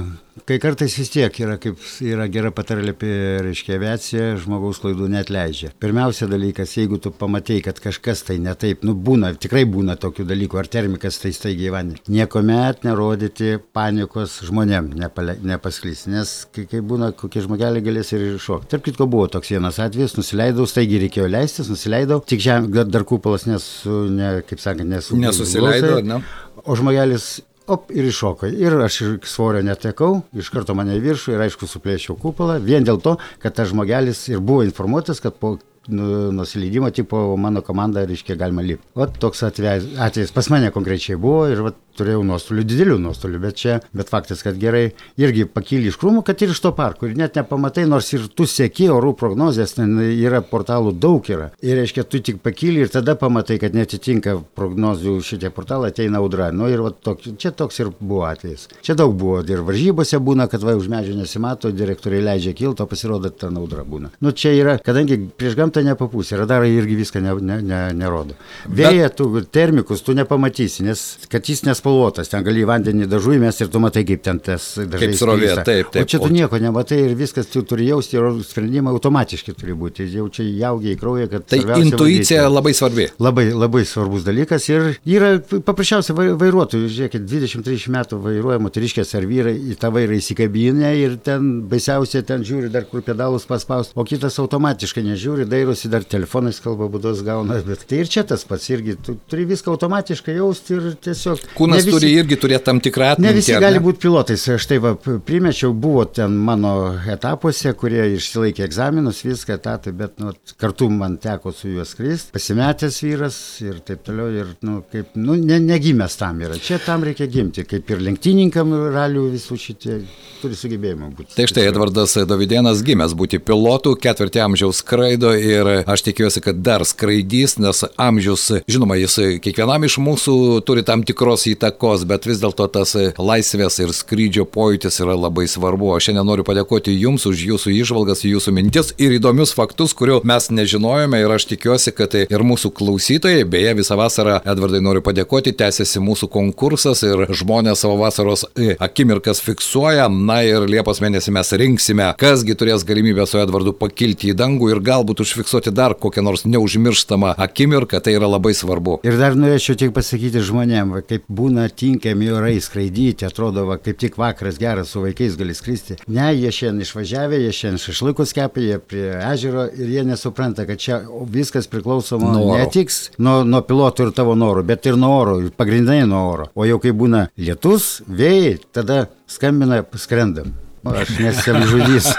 kai 0.49 0.59
kartais 0.61 0.95
vis 0.99 1.11
tiek 1.13 1.37
yra, 1.41 1.57
kaip 1.63 1.79
yra 2.05 2.27
gera 2.33 2.51
patarlė 2.55 2.93
apie, 2.95 3.13
reiškia, 3.45 3.77
aviaciją, 3.79 4.25
žmogaus 4.43 4.81
klaidų 4.83 5.07
net 5.13 5.31
leidžia. 5.33 5.71
Pirmiausia 5.81 6.27
dalykas, 6.31 6.75
jeigu 6.77 6.99
tu 7.03 7.13
pamatai, 7.15 7.61
kad 7.65 7.79
kažkas 7.83 8.25
tai 8.29 8.37
ne 8.43 8.53
taip, 8.59 8.83
nu 8.87 8.97
būna, 8.99 9.33
tikrai 9.41 9.63
būna 9.71 9.97
tokių 10.01 10.27
dalykų, 10.29 10.61
ar 10.61 10.71
termikas 10.75 11.21
tai 11.23 11.33
staigiai 11.37 11.73
vandenį. 11.75 12.03
Niekuomet 12.19 12.85
nerodyti 12.85 13.55
panikos 13.77 14.41
žmonėm, 14.49 14.93
nepale, 15.01 15.39
nepasklis, 15.47 16.05
nes 16.11 16.35
kai, 16.55 16.67
kai 16.71 16.83
būna, 16.85 17.13
kokie 17.17 17.45
žmogeliai 17.47 17.85
galės 17.87 18.13
ir 18.13 18.27
iššokti. 18.35 18.73
Tarp 18.75 18.87
kitko 18.91 19.09
buvo 19.11 19.31
toks 19.33 19.55
vienas 19.55 19.81
atvejis, 19.83 20.19
nusileidau, 20.19 20.69
staigiai 20.69 21.07
reikėjo 21.07 21.31
leistis, 21.31 21.71
nusileidau, 21.73 22.21
tik 22.27 22.43
žem, 22.45 22.69
dar 22.75 23.07
kupolas 23.09 23.49
nesu, 23.49 24.05
ne, 24.13 24.37
kaip 24.49 24.63
sakant, 24.63 24.91
nesu. 24.91 25.17
Nesusileido, 25.21 26.01
ne? 26.05 26.21
O 26.65 26.77
žmogelis 26.79 27.43
op 27.67 27.91
ir 27.95 28.09
iššoko. 28.09 28.49
Ir 28.53 28.77
aš 28.85 29.01
ir 29.05 29.13
svorio 29.29 29.63
netekau, 29.65 30.23
iš 30.37 30.51
karto 30.53 30.77
mane 30.77 30.97
į 30.99 31.05
viršų 31.05 31.35
ir 31.35 31.45
aišku 31.47 31.69
suplėšiau 31.71 32.19
kupolą, 32.21 32.59
vien 32.63 32.85
dėl 32.87 33.01
to, 33.05 33.17
kad 33.43 33.57
tas 33.57 33.71
žmogelis 33.73 34.27
ir 34.33 34.43
buvo 34.45 34.65
informuotas, 34.67 35.23
kad 35.25 35.37
po 35.41 35.57
nu, 35.89 36.33
nusileidimo 36.33 36.91
tipo 36.91 37.37
mano 37.37 37.63
komanda, 37.63 38.05
reiškia, 38.09 38.37
galima 38.41 38.65
lipti. 38.65 38.87
O 38.95 39.07
toks 39.07 39.45
atvejis 39.45 40.33
pas 40.35 40.51
mane 40.53 40.71
konkrečiai 40.75 41.21
buvo 41.21 41.47
ir 41.53 41.65
vat, 41.69 41.81
turėjau 41.99 42.23
nuostolių, 42.27 42.65
didelių 42.69 42.99
nuostolių, 43.03 43.41
bet 43.43 43.59
čia, 43.61 43.79
bet 43.97 44.11
faktas, 44.13 44.43
kad 44.47 44.59
gerai, 44.61 44.89
irgi 45.21 45.47
pakyli 45.51 45.91
iš 45.91 45.99
krūmų, 46.01 46.25
kad 46.27 46.43
ir 46.45 46.55
iš 46.55 46.63
to 46.65 46.73
parko, 46.77 47.09
ir 47.09 47.19
net 47.19 47.39
nepamatai, 47.39 47.87
nors 47.91 48.11
ir 48.15 48.27
tu 48.35 48.47
sėki 48.51 48.89
orų 48.93 49.15
prognozijas, 49.21 49.77
ten 49.79 49.97
yra 50.05 50.43
portalų 50.45 50.95
daug 50.99 51.25
yra. 51.31 51.51
Ir 51.65 51.79
reiškia, 51.81 52.07
tu 52.09 52.21
tik 52.25 52.41
pakyli 52.45 52.85
ir 52.85 52.93
tada 52.93 53.17
pamatai, 53.19 53.59
kad 53.63 53.77
netitinka 53.77 54.37
prognozių 54.59 55.17
šitie 55.25 55.51
portalai, 55.55 55.93
ateina 55.95 56.21
audra. 56.23 56.51
Nu 56.55 56.69
ir 56.71 56.83
va, 56.85 56.93
tok, 56.95 57.23
čia 57.41 57.55
toks 57.55 57.81
ir 57.83 57.93
buvo 58.01 58.25
atvejis. 58.29 58.69
Čia 58.85 58.97
daug 58.99 59.15
buvo 59.19 59.41
ir 59.45 59.63
varžybose 59.67 60.21
būna, 60.23 60.49
kad 60.51 60.65
va 60.67 60.77
už 60.79 60.91
medžio 60.93 61.17
nesimato, 61.19 61.73
direktoriai 61.75 62.25
leidžia 62.31 62.55
kilto, 62.57 62.87
pasirodo, 62.91 63.31
ta 63.31 63.51
audra 63.53 63.85
būna. 63.87 64.13
Nu 64.25 64.35
čia 64.37 64.55
yra, 64.57 64.77
kadangi 64.83 65.19
prieš 65.39 65.57
gamtą 65.59 65.85
nepapūsė, 65.87 66.39
radarai 66.41 66.73
irgi 66.75 66.99
viską 66.99 67.23
ne, 67.25 67.35
ne, 67.41 67.61
ne, 67.65 67.81
nerodo. 67.97 68.37
Vėja, 68.69 69.11
tu 69.15 69.29
termikus 69.55 70.05
tu 70.05 70.15
nepamatysi, 70.17 70.85
nes 70.87 71.05
kad 71.33 71.49
jis 71.49 71.65
nes 71.69 71.81
spalvotas, 71.85 72.31
ten 72.33 72.45
gali 72.45 72.63
į 72.65 72.69
vandenį 72.69 73.09
dažų 73.13 73.37
įmesti 73.37 73.67
ir 73.67 73.71
tu 73.73 73.81
matai, 73.83 74.05
kaip 74.09 74.23
ten 74.25 74.41
tas 74.43 74.71
dažai. 74.79 75.11
Kaip 75.11 75.19
srovė, 75.19 75.51
taip, 75.67 75.91
taip. 75.93 76.07
O 76.07 76.09
čia 76.09 76.21
tu 76.23 76.31
nieko 76.33 76.59
nematai 76.63 77.01
ir 77.05 77.15
viskas 77.19 77.51
tu 77.53 77.63
turi 77.69 77.91
jausti 77.91 78.17
ir 78.17 78.41
sprendimai 78.47 78.95
automatiškai 78.97 79.55
turi 79.59 79.77
būti. 79.77 80.07
Jau 80.15 80.31
čia 80.33 80.47
jaugia 80.47 80.95
į 80.95 80.99
kraują, 81.01 81.29
kad... 81.33 81.45
Tai 81.51 81.61
intuicija 81.83 82.47
valdyti. 82.47 82.55
labai 82.57 82.75
svarbi. 82.77 83.09
Labai, 83.21 83.47
labai 83.53 83.85
svarbus 83.89 84.25
dalykas 84.25 84.69
ir 84.71 84.95
yra 85.05 85.35
paprasčiausiai 85.43 86.33
vairuotojų, 86.41 86.89
žiūrėkit, 86.95 87.27
20-30 87.29 87.93
metų 87.95 88.21
vairuoja 88.25 88.63
moteriškės 88.65 89.15
ar 89.19 89.29
vyrai 89.29 89.55
į 89.75 89.77
tą 89.81 89.93
vairą 89.95 90.17
įsikabinę 90.19 90.95
ir 91.03 91.19
ten 91.25 91.53
baisiausia 91.69 92.25
ten 92.27 92.47
žiūri 92.47 92.73
dar 92.73 92.89
kur 92.89 93.05
pedalus 93.05 93.45
paspaus, 93.49 93.93
o 93.95 94.07
kitas 94.09 94.39
automatiškai 94.43 95.05
nežiūri, 95.11 95.49
dairosi 95.51 95.93
dar 95.93 96.07
telefonais 96.09 96.61
kalba 96.65 96.89
būdos 96.93 97.25
gauna, 97.27 97.61
bet 97.67 97.85
tai 97.91 98.03
ir 98.05 98.11
čia 98.11 98.25
tas 98.29 98.47
pats 98.49 98.71
irgi, 98.73 98.97
tu 99.05 99.19
turi 99.31 99.47
viską 99.51 99.75
automatiškai 99.75 100.39
jausti 100.39 100.79
ir 100.79 100.91
tiesiog... 101.05 101.45
Kūnas 101.59 101.74
Kūnas 101.75 101.89
visi, 101.89 101.97
turi 101.97 102.11
irgi 102.19 102.39
turėti 102.41 102.67
tam 102.69 102.81
tikrą 102.85 103.11
atmintį. 103.15 103.29
Ne 103.29 103.39
visi 103.39 103.57
gali 103.61 103.81
būti 103.83 104.03
pilotais. 104.05 104.45
Aš 104.55 104.67
tai 104.71 104.79
va, 104.83 104.95
primečiau, 104.97 105.75
buvo 105.77 106.05
ten 106.07 106.37
mano 106.47 106.75
etapuose, 107.11 107.73
kurie 107.79 108.05
išsilaikė 108.17 108.65
egzaminus, 108.67 109.23
viską 109.27 109.59
etatai, 109.59 109.95
bet 109.97 110.19
nu, 110.23 110.33
kartu 110.61 110.89
man 110.93 111.17
teko 111.23 111.53
su 111.55 111.73
juo 111.73 111.87
skristi, 111.89 112.33
pasimetęs 112.35 113.01
vyras 113.05 113.39
ir 113.65 113.81
taip 113.87 114.05
toliau. 114.07 114.31
Ir, 114.35 114.55
nu, 114.67 114.81
kaip, 114.91 115.13
nu, 115.19 115.37
ne, 115.39 115.61
negimęs 115.63 116.19
tam 116.21 116.41
yra. 116.45 116.59
Čia 116.61 116.81
tam 116.85 117.05
reikia 117.07 117.29
gimti, 117.31 117.67
kaip 117.69 117.91
ir 117.93 118.03
lenktininkam 118.05 118.73
ralių 118.95 119.29
visų 119.35 119.59
šitie 119.61 119.99
turi 120.41 120.59
sugebėjimą 120.59 121.11
būti. 121.17 121.35
Tai 121.37 121.49
štai 121.51 121.67
Edvardas 121.71 122.17
Davidėnas 122.29 122.83
gimęs 122.87 123.15
būti 123.19 123.41
pilotu, 123.43 123.95
ketvirtį 124.01 124.45
amžiaus 124.45 124.83
skraido 124.85 125.33
ir 125.37 125.71
aš 125.83 126.05
tikiuosi, 126.09 126.43
kad 126.45 126.61
dar 126.65 126.85
skraidys, 126.89 127.57
nes 127.63 127.85
amžius, 128.01 128.51
žinoma, 128.71 128.99
jis 129.01 129.41
kiekvienam 129.45 129.87
iš 129.87 129.99
mūsų 130.03 130.37
turi 130.67 130.85
tam 130.87 131.05
tikros 131.07 131.47
įtakos 131.51 131.64
įtakos, 131.65 132.05
bet 132.05 132.27
vis 132.27 132.41
dėlto 132.43 132.67
tas 132.69 132.93
laisvės 133.17 133.79
ir 133.81 133.93
skrydžio 133.97 134.45
pojūtis 134.45 135.01
yra 135.01 135.15
labai 135.17 135.47
svarbu. 135.49 135.95
Aš 135.97 136.11
šiandien 136.11 136.27
noriu 136.29 136.45
padėkoti 136.45 136.93
Jums 136.93 137.25
už 137.27 137.45
Jūsų 137.49 137.73
išvalgas, 137.73 138.25
Jūsų 138.25 138.53
mintis 138.53 138.93
ir 139.01 139.15
įdomius 139.17 139.55
faktus, 139.57 139.95
kurių 139.97 140.21
mes 140.29 140.51
nežinojome 140.51 141.21
ir 141.23 141.33
aš 141.33 141.47
tikiuosi, 141.55 141.95
kad 141.97 142.15
ir 142.21 142.45
mūsų 142.45 142.73
klausytojai, 142.77 143.47
beje, 143.49 143.75
visą 143.81 143.97
vasarą, 143.97 144.41
Edvardai, 144.45 144.83
noriu 144.85 145.01
padėkoti, 145.05 145.55
tęsiasi 145.57 146.03
mūsų 146.05 146.29
konkursas 146.33 147.05
ir 147.07 147.25
žmonės 147.33 147.85
savo 147.85 147.97
vasaros 148.03 148.45
e, 148.57 148.75
akimirkas 148.77 149.41
fiksuoja. 149.45 150.11
Na 150.13 150.43
ir 150.45 150.69
Liepos 150.69 151.01
mėnesį 151.05 151.33
mes 151.35 151.53
rinksime, 151.65 152.11
kasgi 152.21 152.57
turės 152.59 152.85
galimybę 152.85 153.25
su 153.29 153.41
Edvardu 153.41 153.73
pakilti 153.79 154.33
į 154.33 154.37
dangų 154.39 154.75
ir 154.75 154.83
galbūt 154.85 155.25
užfiksuoti 155.25 155.73
dar 155.75 155.97
kokią 155.97 156.25
nors 156.27 156.45
neužmirštamą 156.49 157.35
akimirką, 157.47 158.03
tai 158.05 158.19
yra 158.19 158.29
labai 158.37 158.55
svarbu. 158.57 159.01
Ir 159.07 159.17
dar 159.21 159.39
norėčiau 159.39 159.79
tik 159.81 159.95
pasakyti 159.97 160.43
žmonėm, 160.45 160.97
kaip 161.09 161.25
būna 161.29 161.54
būna 161.55 161.69
tinkami 161.71 162.31
orai 162.35 162.59
skraidyti, 162.61 163.27
atrodo, 163.27 163.65
va, 163.69 163.77
kaip 163.79 163.99
tik 163.99 164.17
vakaras 164.19 164.59
geras 164.59 164.91
su 164.91 165.03
vaikais 165.05 165.37
gali 165.39 165.55
skristi. 165.55 165.97
Ne, 166.09 166.33
jie 166.35 166.51
šiandien 166.51 166.83
išvažiavę, 166.83 167.39
jie 167.45 167.53
šiandien 167.55 167.83
šašlikus 167.83 168.35
kepė, 168.35 168.65
jie 168.65 168.79
prie 168.83 169.07
ežero 169.31 169.69
ir 169.71 169.93
jie 169.95 170.05
nesupranta, 170.05 170.67
kad 170.67 170.83
čia 170.83 171.01
viskas 171.31 171.71
priklausoma 171.71 172.33
nuo 172.35 172.59
ne 172.59 172.67
tik 172.67 172.91
nuo, 173.19 173.43
nuo 173.47 173.63
pilotų 173.63 174.09
ir 174.09 174.13
tavo 174.17 174.35
norų, 174.35 174.67
bet 174.67 174.87
ir 174.91 174.99
nuo 174.99 175.15
oro, 175.21 175.39
pagrindinai 175.57 176.03
nuo 176.11 176.25
oro. 176.33 176.51
O 176.55 176.67
jau 176.67 176.81
kai 176.83 176.91
būna 176.97 177.29
lietus, 177.39 178.03
vėjai, 178.09 178.59
tada 178.75 179.05
skambina, 179.31 179.85
skrendam. 179.95 180.55
Aš 180.85 181.15
nesiamžudys. 181.17 182.11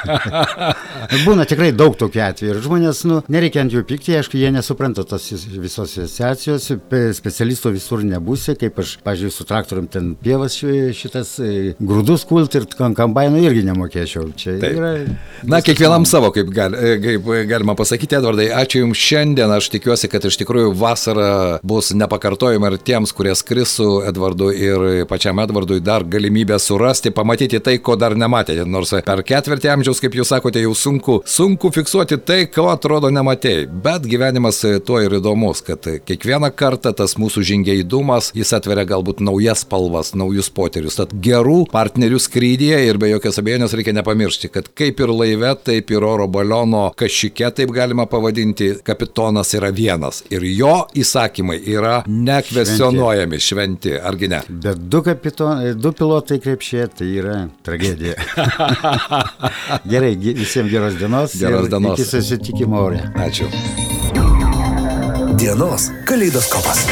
Būna 1.26 1.46
tikrai 1.46 1.70
daug 1.76 1.94
tokių 2.00 2.22
atvejų 2.26 2.54
ir 2.56 2.62
žmonės, 2.66 3.04
nu, 3.06 3.20
nereikia 3.30 3.62
ant 3.62 3.74
jų 3.74 3.84
pykti, 3.86 4.16
aišku, 4.18 4.40
jie 4.42 4.50
nesupranta 4.54 5.06
tos 5.06 5.28
visos 5.54 5.94
asociacijos, 5.94 6.72
specialisto 7.18 7.70
visur 7.74 8.02
nebūsi, 8.06 8.56
kaip 8.58 8.80
aš, 8.82 8.96
pažiūrėjau, 9.06 9.36
su 9.36 9.46
traktorium 9.46 9.90
ten 9.92 10.08
pievas 10.18 10.58
šitas 10.58 11.36
e, 11.44 11.76
grūdus 11.78 12.26
kult 12.26 12.58
ir 12.58 12.66
kombainų 12.74 13.44
irgi 13.46 13.66
nemokėčiau. 13.70 14.32
Čia 14.34 14.56
Taip. 14.64 14.80
yra. 14.80 14.92
Na, 15.46 15.62
kiekvienam 15.66 16.08
savo, 16.10 16.32
kaip, 16.34 16.50
gal, 16.56 16.74
e, 16.74 16.96
kaip 17.04 17.30
galima 17.52 17.78
pasakyti, 17.78 18.18
Edvardai, 18.18 18.50
ačiū 18.64 18.82
Jums 18.82 19.02
šiandien, 19.02 19.54
aš 19.54 19.70
tikiuosi, 19.76 20.10
kad 20.10 20.26
iš 20.26 20.40
tikrųjų 20.42 20.74
vasara 20.80 21.30
bus 21.66 21.92
nepakartojama 21.94 22.74
ir 22.74 22.80
tiems, 22.82 23.14
kurie 23.16 23.38
skris 23.38 23.78
su 23.78 23.90
Edvardu 24.10 24.50
ir 24.56 25.06
pačiam 25.10 25.40
Edvardui 25.44 25.84
dar 25.86 26.06
galimybę 26.08 26.58
surasti, 26.62 27.14
pamatyti 27.14 27.62
tai, 27.62 27.78
ko 27.84 27.98
dar 28.00 28.18
nematė 28.18 28.55
matėte, 28.56 28.70
nors 28.70 28.94
per 29.06 29.24
ketvirtį 29.24 29.70
amžiaus, 29.74 30.00
kaip 30.02 30.16
jūs 30.16 30.30
sakote, 30.30 30.62
jau 30.62 30.74
sunku, 30.76 31.22
sunku 31.26 31.72
fiksuoti 31.72 32.18
tai, 32.18 32.46
ko 32.48 32.70
atrodo 32.72 33.10
nematėjai. 33.10 33.68
Bet 33.68 34.06
gyvenimas 34.08 34.64
tuo 34.86 35.00
ir 35.02 35.18
įdomus, 35.20 35.64
kad 35.66 35.82
kiekvieną 36.06 36.52
kartą 36.56 36.94
tas 36.96 37.18
mūsų 37.18 37.44
žingeidumas, 37.44 38.32
jis 38.36 38.54
atveria 38.54 38.86
galbūt 38.86 39.22
naujas 39.22 39.66
spalvas, 39.66 40.14
naujus 40.16 40.50
poterius. 40.50 40.96
Tad 41.00 41.14
gerų 41.14 41.66
partnerių 41.72 42.20
skrydyje 42.20 42.82
ir 42.88 42.98
be 42.98 43.10
jokios 43.12 43.40
abejonės 43.40 43.76
reikia 43.76 43.96
nepamiršti, 43.96 44.52
kad 44.54 44.70
kaip 44.76 45.00
ir 45.00 45.14
laive, 45.14 45.54
taip 45.66 45.92
ir 45.92 46.06
oro 46.06 46.28
baliono 46.28 46.92
kažkike, 46.98 47.52
taip 47.56 47.74
galima 47.76 48.08
pavadinti, 48.10 48.76
kapitonas 48.86 49.54
yra 49.58 49.72
vienas. 49.76 50.24
Ir 50.34 50.46
jo 50.48 50.76
įsakymai 50.96 51.60
yra 51.76 52.02
nekvesionuojami, 52.08 53.42
šventi, 53.42 53.96
argi 54.00 54.32
ne? 54.32 54.42
Bet 54.50 54.86
du, 54.90 55.02
kapiton, 55.06 55.66
du 55.80 55.92
pilotai 55.96 56.40
krepšė, 56.44 56.88
tai 57.00 57.12
yra 57.20 57.38
tragedija. 57.66 58.16
Gerai, 59.92 60.16
visiems 60.16 60.72
geros 60.72 60.98
dienos. 61.00 61.36
Geros 61.40 61.70
dienos. 61.70 62.00
Iki 62.00 62.10
susitikimo 62.10 62.82
ore. 62.88 63.02
Ačiū. 63.16 63.50
Dienos 65.38 65.92
kaleidoskopas. 66.06 66.86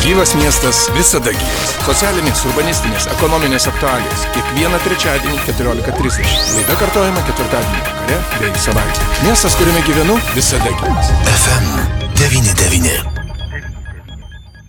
Gyvas 0.00 0.32
miestas 0.34 0.86
visada 0.96 1.34
gyvas. 1.36 1.76
Socialinės, 1.84 2.40
urbanistinės, 2.48 3.06
ekonominės 3.18 3.68
aktualijos. 3.68 4.24
Kiekvieną 4.34 4.80
trečiadienį 4.86 5.44
14.30. 5.44 6.34
Laida 6.56 6.80
kartojama 6.80 7.28
ketvirtadienį 7.28 8.00
vakare 8.40 8.50
bei 8.56 8.66
savaitę. 8.66 9.08
Miestas, 9.26 9.56
kuriame 9.60 9.84
gyvenu, 9.86 10.18
visada 10.34 10.72
gyvas. 10.80 11.14
FM 11.36 11.72
99. 12.16 13.19